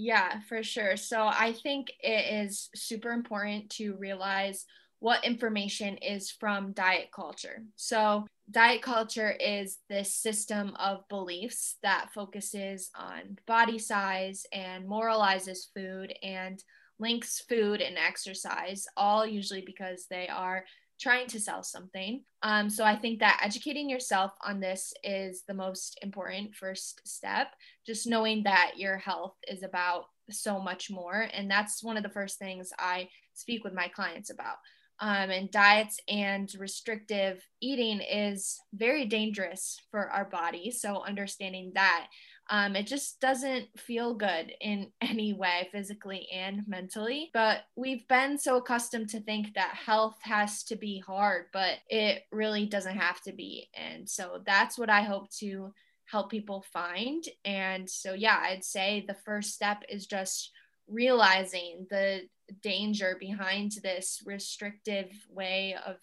yeah, 0.00 0.40
for 0.48 0.62
sure. 0.62 0.96
So 0.96 1.26
I 1.26 1.52
think 1.52 1.92
it 2.00 2.46
is 2.46 2.70
super 2.74 3.10
important 3.10 3.68
to 3.72 3.96
realize 3.96 4.64
what 4.98 5.24
information 5.24 5.98
is 5.98 6.30
from 6.30 6.72
diet 6.72 7.10
culture. 7.14 7.62
So, 7.76 8.26
diet 8.50 8.82
culture 8.82 9.30
is 9.30 9.78
this 9.88 10.14
system 10.14 10.74
of 10.78 11.08
beliefs 11.08 11.76
that 11.82 12.12
focuses 12.14 12.90
on 12.94 13.38
body 13.46 13.78
size 13.78 14.44
and 14.52 14.86
moralizes 14.86 15.66
food 15.74 16.12
and 16.22 16.62
links 16.98 17.42
food 17.48 17.80
and 17.80 17.96
exercise, 17.96 18.86
all 18.96 19.26
usually 19.26 19.62
because 19.62 20.06
they 20.10 20.28
are 20.28 20.64
trying 21.00 21.26
to 21.28 21.40
sell 21.40 21.62
something. 21.62 22.22
Um, 22.42 22.68
so 22.68 22.84
I 22.84 22.96
think 22.96 23.20
that 23.20 23.40
educating 23.42 23.88
yourself 23.88 24.32
on 24.46 24.60
this 24.60 24.92
is 25.02 25.42
the 25.48 25.54
most 25.54 25.98
important 26.02 26.54
first 26.54 27.00
step. 27.06 27.48
Just 27.86 28.06
knowing 28.06 28.42
that 28.44 28.72
your 28.76 28.98
health 28.98 29.34
is 29.48 29.62
about 29.62 30.04
so 30.30 30.60
much 30.60 30.90
more. 30.90 31.28
And 31.32 31.50
that's 31.50 31.82
one 31.82 31.96
of 31.96 32.02
the 32.02 32.10
first 32.10 32.38
things 32.38 32.70
I 32.78 33.08
speak 33.34 33.64
with 33.64 33.72
my 33.72 33.88
clients 33.88 34.30
about. 34.30 34.56
Um, 35.02 35.30
and 35.30 35.50
diets 35.50 35.98
and 36.08 36.52
restrictive 36.58 37.42
eating 37.62 38.00
is 38.00 38.60
very 38.74 39.06
dangerous 39.06 39.78
for 39.90 40.10
our 40.10 40.26
body. 40.26 40.70
So 40.70 41.02
understanding 41.02 41.72
that 41.74 42.08
um, 42.50 42.74
it 42.74 42.88
just 42.88 43.20
doesn't 43.20 43.68
feel 43.78 44.14
good 44.14 44.52
in 44.60 44.88
any 45.00 45.32
way, 45.32 45.68
physically 45.72 46.28
and 46.32 46.66
mentally. 46.66 47.30
But 47.32 47.60
we've 47.76 48.06
been 48.08 48.36
so 48.36 48.56
accustomed 48.56 49.08
to 49.10 49.20
think 49.20 49.54
that 49.54 49.74
health 49.74 50.18
has 50.22 50.64
to 50.64 50.76
be 50.76 50.98
hard, 50.98 51.46
but 51.52 51.78
it 51.88 52.24
really 52.32 52.66
doesn't 52.66 52.96
have 52.96 53.22
to 53.22 53.32
be. 53.32 53.70
And 53.74 54.08
so 54.08 54.42
that's 54.44 54.76
what 54.76 54.90
I 54.90 55.02
hope 55.02 55.30
to 55.38 55.72
help 56.06 56.30
people 56.30 56.64
find. 56.72 57.24
And 57.44 57.88
so, 57.88 58.14
yeah, 58.14 58.38
I'd 58.42 58.64
say 58.64 59.04
the 59.06 59.14
first 59.14 59.54
step 59.54 59.84
is 59.88 60.06
just 60.06 60.50
realizing 60.88 61.86
the 61.88 62.22
danger 62.62 63.16
behind 63.20 63.72
this 63.82 64.20
restrictive 64.26 65.12
way 65.30 65.76
of 65.86 65.96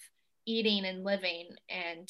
eating 0.45 0.85
and 0.85 1.03
living 1.03 1.49
and 1.69 2.09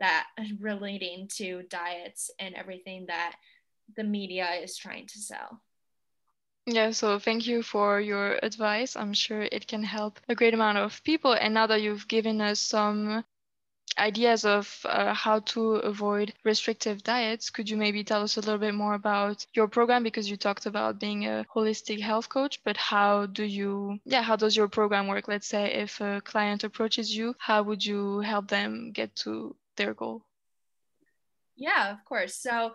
that 0.00 0.26
relating 0.60 1.28
to 1.36 1.62
diets 1.68 2.30
and 2.38 2.54
everything 2.54 3.06
that 3.06 3.36
the 3.96 4.04
media 4.04 4.48
is 4.62 4.76
trying 4.76 5.06
to 5.06 5.18
sell. 5.18 5.60
Yeah, 6.66 6.92
so 6.92 7.18
thank 7.18 7.46
you 7.46 7.62
for 7.62 8.00
your 8.00 8.38
advice. 8.42 8.96
I'm 8.96 9.12
sure 9.12 9.42
it 9.42 9.66
can 9.66 9.82
help 9.82 10.18
a 10.28 10.34
great 10.34 10.54
amount 10.54 10.78
of 10.78 11.02
people. 11.04 11.34
And 11.34 11.52
now 11.52 11.66
that 11.66 11.82
you've 11.82 12.08
given 12.08 12.40
us 12.40 12.58
some 12.58 13.22
ideas 13.98 14.46
of 14.46 14.80
uh, 14.86 15.12
how 15.12 15.40
to 15.40 15.74
avoid 15.76 16.32
restrictive 16.42 17.02
diets, 17.02 17.50
could 17.50 17.68
you 17.68 17.76
maybe 17.76 18.02
tell 18.02 18.22
us 18.22 18.38
a 18.38 18.40
little 18.40 18.58
bit 18.58 18.74
more 18.74 18.94
about 18.94 19.46
your 19.52 19.68
program? 19.68 20.02
Because 20.02 20.30
you 20.30 20.38
talked 20.38 20.64
about 20.64 20.98
being 20.98 21.26
a 21.26 21.44
holistic 21.54 22.00
health 22.00 22.30
coach, 22.30 22.58
but 22.64 22.78
how 22.78 23.26
do 23.26 23.44
you, 23.44 23.98
yeah, 24.06 24.22
how 24.22 24.34
does 24.34 24.56
your 24.56 24.68
program 24.68 25.06
work? 25.06 25.28
Let's 25.28 25.46
say 25.46 25.70
if 25.74 26.00
a 26.00 26.22
client 26.24 26.64
approaches 26.64 27.14
you, 27.14 27.34
how 27.38 27.62
would 27.62 27.84
you 27.84 28.20
help 28.20 28.48
them 28.48 28.90
get 28.92 29.14
to 29.16 29.54
their 29.76 29.94
goal? 29.94 30.24
Yeah, 31.56 31.92
of 31.92 32.04
course. 32.04 32.36
So 32.36 32.72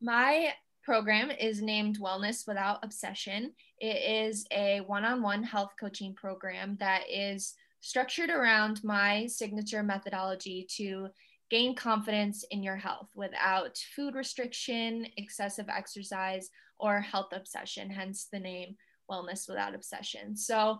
my 0.00 0.52
program 0.82 1.30
is 1.30 1.62
named 1.62 2.00
Wellness 2.00 2.46
Without 2.46 2.80
Obsession. 2.82 3.52
It 3.78 4.28
is 4.28 4.46
a 4.50 4.80
one 4.80 5.04
on 5.04 5.22
one 5.22 5.42
health 5.42 5.72
coaching 5.78 6.14
program 6.14 6.76
that 6.80 7.02
is 7.10 7.54
structured 7.80 8.30
around 8.30 8.82
my 8.84 9.26
signature 9.26 9.82
methodology 9.82 10.66
to 10.76 11.08
gain 11.50 11.74
confidence 11.74 12.44
in 12.50 12.62
your 12.62 12.76
health 12.76 13.10
without 13.14 13.76
food 13.94 14.14
restriction, 14.14 15.06
excessive 15.16 15.68
exercise, 15.68 16.48
or 16.78 17.00
health 17.00 17.32
obsession, 17.32 17.90
hence 17.90 18.28
the 18.32 18.38
name 18.38 18.76
Wellness 19.10 19.48
Without 19.48 19.74
Obsession. 19.74 20.36
So 20.36 20.78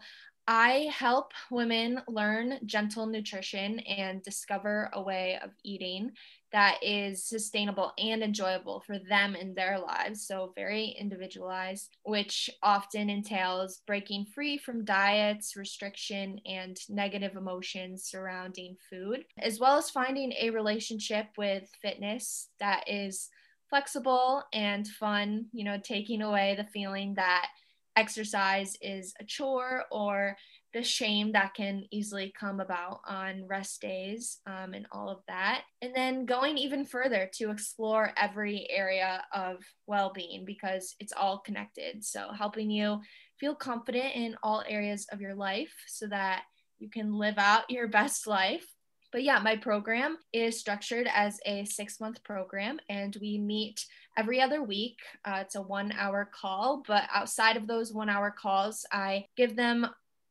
I 0.49 0.91
help 0.93 1.33
women 1.51 2.03
learn 2.09 2.59
gentle 2.67 3.07
nutrition 3.07 3.79
and 3.81 4.23
discover 4.23 4.91
a 4.93 5.01
way 5.01 5.39
of 5.43 5.51
eating 5.63 6.13
that 6.51 6.83
is 6.83 7.25
sustainable 7.25 7.93
and 7.97 8.23
enjoyable 8.23 8.81
for 8.81 8.99
them 8.99 9.35
in 9.37 9.55
their 9.55 9.79
lives. 9.79 10.27
So, 10.27 10.53
very 10.55 10.89
individualized, 10.99 11.97
which 12.05 12.51
often 12.63 13.09
entails 13.09 13.83
breaking 13.87 14.27
free 14.35 14.59
from 14.59 14.85
diets, 14.85 15.57
restriction, 15.57 16.41
and 16.45 16.77
negative 16.89 17.37
emotions 17.37 18.05
surrounding 18.05 18.77
food, 18.91 19.25
as 19.39 19.61
well 19.61 19.79
as 19.79 19.91
finding 19.91 20.33
a 20.33 20.51
relationship 20.51 21.29
with 21.39 21.71
fitness 21.81 22.49
that 22.59 22.85
is 22.89 23.31
flexible 23.71 24.43
and 24.53 24.87
fun, 24.87 25.47
you 25.53 25.65
know, 25.65 25.79
taking 25.83 26.21
away 26.21 26.55
the 26.57 26.65
feeling 26.65 27.15
that 27.15 27.49
exercise 27.97 28.77
is 28.81 29.13
a 29.21 29.25
chore 29.25 29.85
or 29.91 30.37
the 30.73 30.83
shame 30.83 31.33
that 31.33 31.55
can 31.55 31.85
easily 31.91 32.33
come 32.39 32.61
about 32.61 33.01
on 33.07 33.47
rest 33.47 33.81
days 33.83 34.39
um, 34.47 34.73
and 34.73 34.87
all 34.91 35.11
of 35.11 35.19
that. 35.29 35.63
And 35.83 35.95
then 35.95 36.25
going 36.25 36.57
even 36.57 36.87
further 36.87 37.29
to 37.35 37.51
explore 37.51 38.13
every 38.17 38.67
area 38.71 39.23
of 39.35 39.57
well 39.87 40.13
being 40.15 40.45
because 40.47 40.95
it's 40.99 41.13
all 41.13 41.39
connected. 41.39 42.05
So, 42.05 42.33
helping 42.33 42.71
you 42.71 43.01
feel 43.39 43.55
confident 43.55 44.15
in 44.15 44.37
all 44.43 44.65
areas 44.67 45.07
of 45.13 45.21
your 45.21 45.35
life 45.35 45.75
so 45.89 46.07
that 46.07 46.45
you 46.79 46.89
can 46.89 47.19
live 47.19 47.39
out 47.39 47.71
your 47.71 47.89
best 47.89 48.27
life. 48.27 48.67
But 49.13 49.23
yeah, 49.23 49.39
my 49.39 49.57
program 49.57 50.17
is 50.33 50.59
structured 50.59 51.07
as 51.15 51.39
a 51.45 51.67
six 51.67 52.01
month 52.01 52.25
program, 52.25 52.81
and 52.89 53.15
we 53.21 53.39
meet 53.39 53.85
every 54.17 54.41
other 54.41 54.63
week. 54.63 54.97
Uh, 55.25 55.41
it's 55.43 55.55
a 55.55 55.63
one 55.63 55.93
hour 55.93 56.29
call, 56.33 56.83
but 56.89 57.05
outside 57.13 57.59
of 57.59 57.67
those 57.67 57.93
one 57.93 58.09
hour 58.09 58.31
calls, 58.31 58.87
I 58.91 59.27
give 59.37 59.55
them 59.55 59.87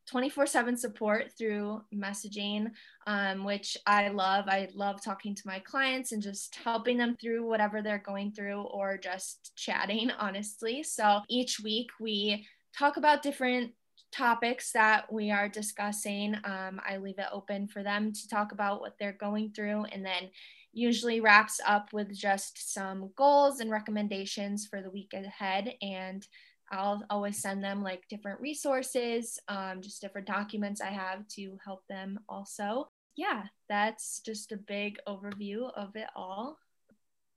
24 0.07 0.47
7 0.47 0.77
support 0.77 1.31
through 1.37 1.81
messaging, 1.93 2.71
um, 3.07 3.43
which 3.43 3.77
I 3.85 4.09
love. 4.09 4.45
I 4.47 4.67
love 4.73 5.01
talking 5.01 5.35
to 5.35 5.43
my 5.45 5.59
clients 5.59 6.11
and 6.11 6.21
just 6.21 6.57
helping 6.63 6.97
them 6.97 7.15
through 7.21 7.47
whatever 7.47 7.81
they're 7.81 7.99
going 7.99 8.31
through 8.31 8.61
or 8.61 8.97
just 8.97 9.55
chatting, 9.55 10.11
honestly. 10.19 10.83
So 10.83 11.21
each 11.29 11.59
week 11.59 11.91
we 11.99 12.47
talk 12.77 12.97
about 12.97 13.21
different 13.21 13.73
topics 14.11 14.71
that 14.73 15.11
we 15.11 15.31
are 15.31 15.49
discussing. 15.49 16.35
Um, 16.43 16.81
I 16.87 16.97
leave 16.97 17.19
it 17.19 17.27
open 17.31 17.67
for 17.67 17.83
them 17.83 18.11
to 18.13 18.27
talk 18.27 18.51
about 18.51 18.81
what 18.81 18.95
they're 18.99 19.13
going 19.13 19.51
through 19.51 19.85
and 19.85 20.05
then 20.05 20.29
usually 20.73 21.19
wraps 21.19 21.59
up 21.65 21.91
with 21.91 22.15
just 22.15 22.73
some 22.73 23.11
goals 23.15 23.59
and 23.59 23.69
recommendations 23.69 24.67
for 24.67 24.81
the 24.81 24.89
week 24.89 25.13
ahead. 25.13 25.73
And 25.81 26.25
I'll 26.71 27.03
always 27.09 27.41
send 27.41 27.63
them 27.63 27.83
like 27.83 28.07
different 28.07 28.39
resources, 28.39 29.39
um, 29.49 29.81
just 29.81 30.01
different 30.01 30.27
documents 30.27 30.81
I 30.81 30.91
have 30.91 31.27
to 31.29 31.57
help 31.63 31.85
them 31.87 32.19
also. 32.29 32.89
Yeah, 33.17 33.43
that's 33.67 34.21
just 34.25 34.53
a 34.53 34.57
big 34.57 34.97
overview 35.07 35.69
of 35.75 35.95
it 35.95 36.07
all. 36.15 36.57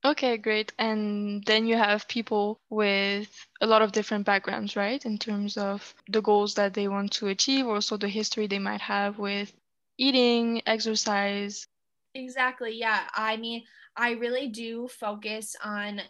Okay, 0.04 0.36
great. 0.36 0.70
And 0.78 1.42
then 1.46 1.66
you 1.66 1.76
have 1.76 2.06
people 2.08 2.60
with 2.68 3.30
a 3.62 3.66
lot 3.66 3.80
of 3.80 3.92
different 3.92 4.26
backgrounds, 4.26 4.76
right? 4.76 5.04
In 5.04 5.16
terms 5.16 5.56
of 5.56 5.94
the 6.08 6.20
goals 6.20 6.54
that 6.54 6.74
they 6.74 6.88
want 6.88 7.12
to 7.12 7.28
achieve, 7.28 7.66
also 7.66 7.96
the 7.96 8.08
history 8.08 8.46
they 8.46 8.58
might 8.58 8.82
have 8.82 9.18
with 9.18 9.50
eating, 9.96 10.60
exercise. 10.66 11.66
Exactly. 12.14 12.76
Yeah. 12.76 13.00
I 13.14 13.38
mean, 13.38 13.64
I 13.96 14.12
really 14.12 14.48
do 14.48 14.88
focus 14.88 15.56
on 15.64 16.02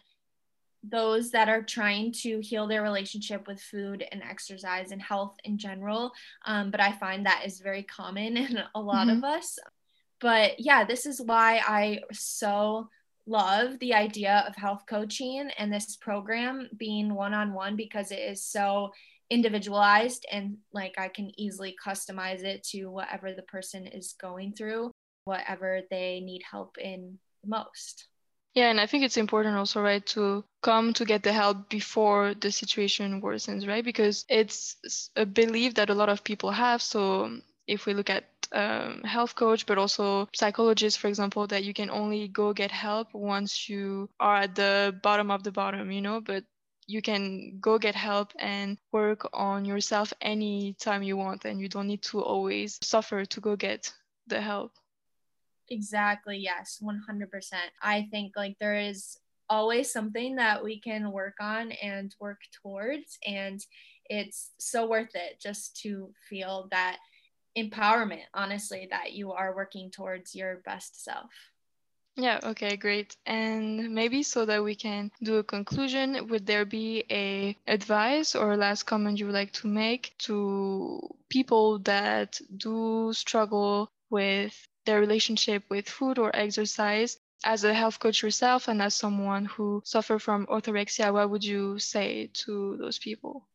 those 0.83 1.31
that 1.31 1.47
are 1.47 1.63
trying 1.63 2.11
to 2.11 2.39
heal 2.41 2.67
their 2.67 2.83
relationship 2.83 3.47
with 3.47 3.61
food 3.61 4.05
and 4.11 4.21
exercise 4.21 4.91
and 4.91 5.01
health 5.01 5.37
in 5.45 5.57
general. 5.57 6.11
Um, 6.45 6.69
but 6.69 6.81
I 6.81 6.91
find 6.91 7.25
that 7.25 7.43
is 7.45 7.61
very 7.61 7.83
common 7.83 8.35
in 8.37 8.59
a 8.75 8.81
lot 8.81 9.07
mm-hmm. 9.07 9.17
of 9.17 9.23
us. 9.23 9.57
But 10.19 10.59
yeah, 10.59 10.83
this 10.83 11.05
is 11.05 11.21
why 11.21 11.61
I 11.65 12.01
so 12.11 12.89
love 13.27 13.79
the 13.79 13.93
idea 13.93 14.45
of 14.47 14.55
health 14.55 14.83
coaching 14.87 15.49
and 15.57 15.73
this 15.73 15.95
program 15.95 16.69
being 16.77 17.13
one 17.13 17.33
on 17.33 17.53
one 17.53 17.75
because 17.75 18.11
it 18.11 18.19
is 18.19 18.43
so 18.45 18.91
individualized 19.29 20.25
and 20.31 20.57
like 20.71 20.95
I 20.97 21.07
can 21.07 21.31
easily 21.39 21.75
customize 21.83 22.43
it 22.43 22.63
to 22.71 22.85
whatever 22.85 23.33
the 23.33 23.41
person 23.43 23.87
is 23.87 24.13
going 24.21 24.53
through, 24.53 24.91
whatever 25.25 25.81
they 25.89 26.21
need 26.23 26.41
help 26.49 26.77
in 26.77 27.17
most. 27.45 28.07
Yeah, 28.53 28.69
and 28.69 28.79
I 28.79 28.85
think 28.85 29.03
it's 29.03 29.17
important 29.17 29.57
also, 29.57 29.81
right, 29.81 30.05
to 30.07 30.45
come 30.61 30.93
to 30.93 31.03
get 31.03 31.23
the 31.23 31.33
help 31.33 31.69
before 31.69 32.35
the 32.35 32.51
situation 32.51 33.21
worsens, 33.21 33.67
right? 33.67 33.83
Because 33.83 34.25
it's 34.29 35.09
a 35.17 35.25
belief 35.25 35.73
that 35.73 35.89
a 35.89 35.93
lot 35.93 36.07
of 36.07 36.23
people 36.23 36.51
have. 36.51 36.81
So 36.81 37.37
if 37.67 37.85
we 37.85 37.93
look 37.93 38.09
at 38.09 38.29
um, 38.51 39.01
health 39.03 39.35
coach, 39.35 39.65
but 39.65 39.77
also 39.77 40.27
psychologist, 40.33 40.99
for 40.99 41.07
example, 41.07 41.47
that 41.47 41.63
you 41.63 41.73
can 41.73 41.89
only 41.89 42.27
go 42.27 42.53
get 42.53 42.71
help 42.71 43.13
once 43.13 43.69
you 43.69 44.09
are 44.19 44.37
at 44.37 44.55
the 44.55 44.97
bottom 45.03 45.31
of 45.31 45.43
the 45.43 45.51
bottom, 45.51 45.91
you 45.91 46.01
know, 46.01 46.21
but 46.21 46.43
you 46.87 47.01
can 47.01 47.57
go 47.59 47.77
get 47.79 47.95
help 47.95 48.31
and 48.37 48.77
work 48.91 49.27
on 49.33 49.65
yourself 49.65 50.13
anytime 50.21 51.03
you 51.03 51.17
want, 51.17 51.45
and 51.45 51.59
you 51.59 51.67
don't 51.67 51.87
need 51.87 52.03
to 52.03 52.21
always 52.21 52.77
suffer 52.81 53.25
to 53.25 53.41
go 53.41 53.55
get 53.55 53.91
the 54.27 54.39
help. 54.39 54.71
Exactly. 55.69 56.37
Yes. 56.37 56.77
100%. 56.79 57.61
I 57.81 58.07
think 58.11 58.33
like 58.35 58.57
there 58.59 58.75
is 58.75 59.17
always 59.49 59.91
something 59.91 60.35
that 60.35 60.63
we 60.63 60.79
can 60.79 61.11
work 61.11 61.35
on 61.39 61.71
and 61.71 62.13
work 62.19 62.41
towards. 62.61 63.17
And 63.25 63.59
it's 64.09 64.51
so 64.59 64.87
worth 64.87 65.15
it 65.15 65.39
just 65.39 65.75
to 65.81 66.11
feel 66.29 66.67
that 66.71 66.97
empowerment, 67.57 68.23
honestly, 68.33 68.87
that 68.91 69.13
you 69.13 69.31
are 69.31 69.55
working 69.55 69.91
towards 69.91 70.35
your 70.35 70.57
best 70.65 71.03
self. 71.03 71.31
Yeah, 72.17 72.39
okay, 72.43 72.77
great. 72.77 73.17
And 73.25 73.93
maybe 73.93 74.23
so 74.23 74.45
that 74.45 74.63
we 74.63 74.75
can 74.75 75.11
do 75.21 75.37
a 75.37 75.43
conclusion, 75.43 76.27
would 76.29 76.45
there 76.45 76.63
be 76.63 77.03
a 77.11 77.57
advice 77.67 78.35
or 78.35 78.55
last 78.55 78.83
comment 78.83 79.19
you 79.19 79.25
would 79.25 79.35
like 79.35 79.51
to 79.53 79.67
make 79.67 80.13
to 80.19 80.99
people 81.29 81.79
that 81.79 82.39
do 82.55 83.11
struggle 83.13 83.89
with 84.09 84.67
their 84.85 84.99
relationship 84.99 85.63
with 85.69 85.89
food 85.89 86.17
or 86.17 86.35
exercise. 86.35 87.17
As 87.43 87.63
a 87.63 87.73
health 87.73 87.99
coach 87.99 88.23
yourself 88.23 88.67
and 88.69 88.81
as 88.81 88.95
someone 88.95 89.45
who 89.45 89.81
suffer 89.83 90.17
from 90.19 90.47
orthorexia, 90.47 91.11
what 91.11 91.29
would 91.29 91.43
you 91.43 91.79
say 91.79 92.29
to 92.45 92.77
those 92.77 92.97
people? 92.97 93.47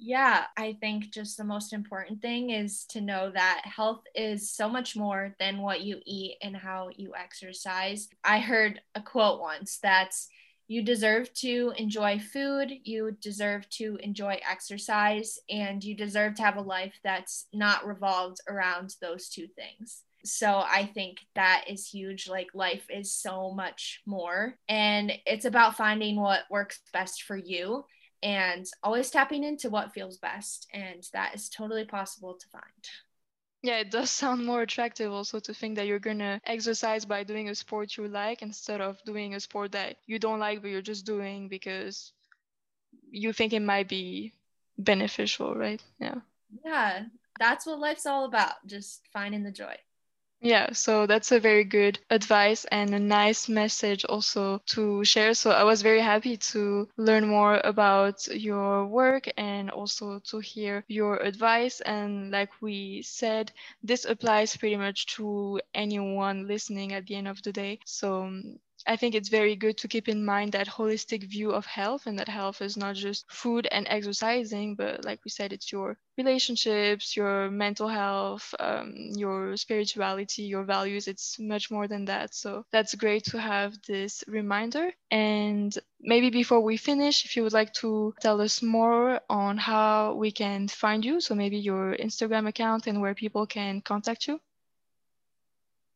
Yeah, 0.00 0.44
I 0.56 0.76
think 0.80 1.10
just 1.12 1.36
the 1.36 1.44
most 1.44 1.72
important 1.72 2.22
thing 2.22 2.50
is 2.50 2.84
to 2.90 3.00
know 3.00 3.30
that 3.32 3.62
health 3.64 4.02
is 4.14 4.50
so 4.52 4.68
much 4.68 4.94
more 4.94 5.34
than 5.40 5.58
what 5.58 5.80
you 5.80 6.00
eat 6.06 6.36
and 6.40 6.56
how 6.56 6.90
you 6.96 7.14
exercise. 7.16 8.08
I 8.22 8.38
heard 8.38 8.80
a 8.94 9.02
quote 9.02 9.40
once 9.40 9.78
that's 9.82 10.28
you 10.68 10.82
deserve 10.82 11.32
to 11.34 11.72
enjoy 11.78 12.20
food, 12.20 12.70
you 12.84 13.16
deserve 13.20 13.68
to 13.70 13.98
enjoy 14.00 14.38
exercise, 14.48 15.38
and 15.50 15.82
you 15.82 15.96
deserve 15.96 16.34
to 16.36 16.42
have 16.42 16.56
a 16.56 16.60
life 16.62 16.94
that's 17.02 17.46
not 17.52 17.86
revolved 17.86 18.38
around 18.48 18.94
those 19.00 19.28
two 19.28 19.48
things. 19.48 20.02
So 20.24 20.62
I 20.64 20.90
think 20.94 21.18
that 21.34 21.64
is 21.68 21.88
huge. 21.88 22.28
Like 22.28 22.48
life 22.54 22.86
is 22.90 23.14
so 23.14 23.52
much 23.52 24.02
more. 24.06 24.58
And 24.68 25.12
it's 25.26 25.46
about 25.46 25.76
finding 25.76 26.16
what 26.20 26.42
works 26.50 26.80
best 26.92 27.22
for 27.22 27.36
you 27.36 27.84
and 28.22 28.66
always 28.82 29.10
tapping 29.10 29.44
into 29.44 29.70
what 29.70 29.92
feels 29.92 30.18
best. 30.18 30.66
And 30.72 31.06
that 31.12 31.34
is 31.34 31.48
totally 31.48 31.84
possible 31.84 32.34
to 32.34 32.48
find. 32.48 32.88
Yeah, 33.62 33.78
it 33.78 33.90
does 33.90 34.10
sound 34.22 34.44
more 34.44 34.62
attractive 34.62 35.12
also 35.12 35.40
to 35.40 35.54
think 35.54 35.76
that 35.76 35.86
you're 35.86 35.98
gonna 35.98 36.40
exercise 36.44 37.04
by 37.04 37.24
doing 37.24 37.48
a 37.48 37.54
sport 37.54 37.96
you 37.96 38.08
like 38.08 38.42
instead 38.42 38.80
of 38.80 39.02
doing 39.04 39.34
a 39.34 39.40
sport 39.40 39.72
that 39.72 39.96
you 40.06 40.18
don't 40.18 40.38
like 40.38 40.62
but 40.62 40.70
you're 40.70 40.82
just 40.82 41.06
doing 41.06 41.48
because 41.48 42.12
you 43.10 43.32
think 43.32 43.52
it 43.52 43.60
might 43.60 43.88
be 43.88 44.34
beneficial, 44.78 45.54
right? 45.54 45.82
Yeah. 45.98 46.16
Yeah, 46.64 47.04
that's 47.38 47.66
what 47.66 47.78
life's 47.78 48.06
all 48.06 48.24
about, 48.24 48.54
just 48.66 49.02
finding 49.12 49.42
the 49.42 49.52
joy. 49.52 49.74
Yeah, 50.40 50.72
so 50.72 51.06
that's 51.06 51.30
a 51.30 51.38
very 51.38 51.62
good 51.64 52.00
advice 52.10 52.64
and 52.72 52.92
a 52.94 52.98
nice 52.98 53.48
message 53.48 54.04
also 54.04 54.58
to 54.66 55.04
share. 55.04 55.32
So 55.34 55.50
I 55.52 55.62
was 55.64 55.82
very 55.82 56.00
happy 56.00 56.36
to 56.36 56.88
learn 56.96 57.28
more 57.28 57.60
about 57.64 58.26
your 58.26 58.84
work 58.86 59.28
and 59.36 59.70
also 59.70 60.18
to 60.30 60.38
hear 60.40 60.84
your 60.88 61.18
advice. 61.18 61.80
And 61.82 62.30
like 62.32 62.50
we 62.60 63.02
said, 63.02 63.52
this 63.82 64.04
applies 64.04 64.56
pretty 64.56 64.76
much 64.76 65.06
to 65.16 65.60
anyone 65.74 66.46
listening 66.48 66.92
at 66.94 67.06
the 67.06 67.14
end 67.16 67.28
of 67.28 67.40
the 67.42 67.52
day. 67.52 67.78
So 67.84 68.30
I 68.86 68.96
think 68.96 69.14
it's 69.14 69.28
very 69.28 69.56
good 69.56 69.76
to 69.78 69.88
keep 69.88 70.08
in 70.08 70.24
mind 70.24 70.52
that 70.52 70.68
holistic 70.68 71.24
view 71.24 71.50
of 71.52 71.66
health 71.66 72.06
and 72.06 72.18
that 72.18 72.28
health 72.28 72.60
is 72.62 72.76
not 72.76 72.94
just 72.96 73.24
food 73.30 73.66
and 73.70 73.86
exercising, 73.88 74.74
but 74.74 75.04
like 75.04 75.20
we 75.24 75.30
said, 75.30 75.52
it's 75.52 75.72
your 75.72 75.98
relationships, 76.16 77.16
your 77.16 77.50
mental 77.50 77.88
health, 77.88 78.54
um, 78.60 78.94
your 78.96 79.56
spirituality, 79.56 80.42
your 80.42 80.64
values. 80.64 81.08
It's 81.08 81.38
much 81.38 81.70
more 81.70 81.88
than 81.88 82.04
that. 82.06 82.34
So 82.34 82.64
that's 82.72 82.94
great 82.94 83.24
to 83.24 83.40
have 83.40 83.74
this 83.86 84.24
reminder. 84.26 84.90
And 85.10 85.76
maybe 86.00 86.30
before 86.30 86.60
we 86.60 86.76
finish, 86.76 87.24
if 87.24 87.36
you 87.36 87.42
would 87.42 87.52
like 87.52 87.72
to 87.74 88.14
tell 88.20 88.40
us 88.40 88.62
more 88.62 89.20
on 89.28 89.58
how 89.58 90.14
we 90.14 90.30
can 90.30 90.68
find 90.68 91.04
you, 91.04 91.20
so 91.20 91.34
maybe 91.34 91.58
your 91.58 91.96
Instagram 91.96 92.48
account 92.48 92.86
and 92.86 93.00
where 93.00 93.14
people 93.14 93.46
can 93.46 93.80
contact 93.80 94.26
you. 94.28 94.40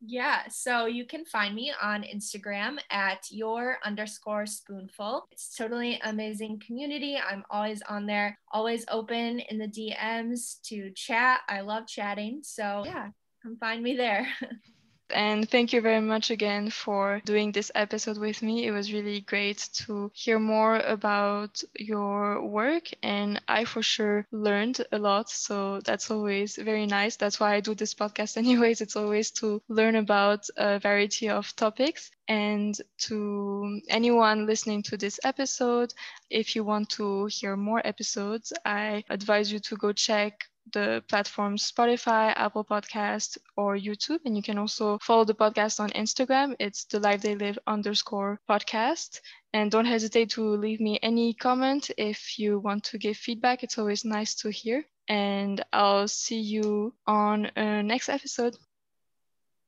Yeah, 0.05 0.43
so 0.49 0.87
you 0.87 1.07
can 1.07 1.25
find 1.25 1.55
me 1.55 1.73
on 1.81 2.03
Instagram 2.03 2.79
at 2.91 3.25
your 3.31 3.79
underscore 3.85 4.47
spoonful. 4.47 5.29
It's 5.31 5.55
totally 5.55 6.01
amazing 6.03 6.61
community. 6.67 7.17
I'm 7.17 7.45
always 7.51 7.83
on 7.83 8.07
there, 8.07 8.37
always 8.51 8.85
open 8.91 9.38
in 9.38 9.59
the 9.59 9.69
DMs 9.69 10.61
to 10.62 10.91
chat. 10.91 11.41
I 11.49 11.61
love 11.61 11.87
chatting. 11.87 12.41
So 12.43 12.83
yeah, 12.85 13.11
come 13.45 13.57
find 13.59 13.81
me 13.83 13.97
there. 13.97 14.27
And 15.12 15.48
thank 15.48 15.72
you 15.72 15.81
very 15.81 16.01
much 16.01 16.31
again 16.31 16.70
for 16.70 17.20
doing 17.25 17.53
this 17.53 17.70
episode 17.75 18.18
with 18.18 18.42
me. 18.42 18.66
It 18.66 18.72
was 18.72 18.92
really 18.92 19.20
great 19.20 19.59
to 19.87 20.11
hear 20.14 20.38
more 20.38 20.79
about 20.79 21.62
your 21.79 22.42
work, 22.44 22.88
and 23.03 23.40
I 23.46 23.64
for 23.64 23.83
sure 23.83 24.27
learned 24.33 24.85
a 24.90 24.98
lot. 24.98 25.31
So 25.31 25.81
that's 25.81 26.11
always 26.11 26.57
very 26.57 26.87
nice. 26.87 27.16
That's 27.16 27.38
why 27.38 27.55
I 27.55 27.61
do 27.61 27.75
this 27.75 27.94
podcast, 27.94 28.37
anyways. 28.38 28.81
It's 28.81 28.96
always 28.96 29.31
to 29.33 29.62
learn 29.68 29.96
about 29.96 30.48
a 30.57 30.79
variety 30.79 31.29
of 31.29 31.55
topics. 31.57 32.11
And 32.29 32.75
to 33.09 33.81
anyone 33.88 34.46
listening 34.46 34.83
to 34.85 34.96
this 34.96 35.20
episode, 35.25 35.92
if 36.31 36.57
you 36.57 36.64
want 36.64 36.88
to 36.90 37.27
hear 37.27 37.57
more 37.57 37.81
episodes, 37.87 38.53
I 38.64 39.05
advise 39.11 39.53
you 39.53 39.59
to 39.61 39.77
go 39.77 39.92
check 39.92 40.48
the 40.72 41.03
platforms 41.09 41.70
Spotify, 41.70 42.33
Apple 42.37 42.64
Podcast, 42.64 43.38
or 43.57 43.77
YouTube. 43.77 44.20
And 44.25 44.37
you 44.37 44.42
can 44.42 44.59
also 44.59 44.98
follow 44.98 45.25
the 45.25 45.35
podcast 45.35 45.81
on 45.81 45.90
Instagram. 45.90 46.57
It's 46.59 46.85
the 46.85 47.01
Life 47.01 47.22
They 47.22 47.35
Live 47.35 47.59
underscore 47.66 48.40
podcast. 48.48 49.20
And 49.53 49.70
don't 49.70 49.85
hesitate 49.87 50.31
to 50.31 50.42
leave 50.42 50.81
me 50.81 50.98
any 51.03 51.35
comment 51.35 51.90
if 51.98 52.38
you 52.38 52.59
want 52.59 52.85
to 52.85 52.98
give 52.98 53.16
feedback. 53.16 53.62
It's 53.62 53.79
always 53.79 54.05
nice 54.05 54.35
to 54.37 54.51
hear. 54.51 54.85
And 55.09 55.62
I'll 55.72 56.09
see 56.09 56.40
you 56.40 56.94
on 57.07 57.51
a 57.57 57.83
next 57.83 58.09
episode. 58.09 58.57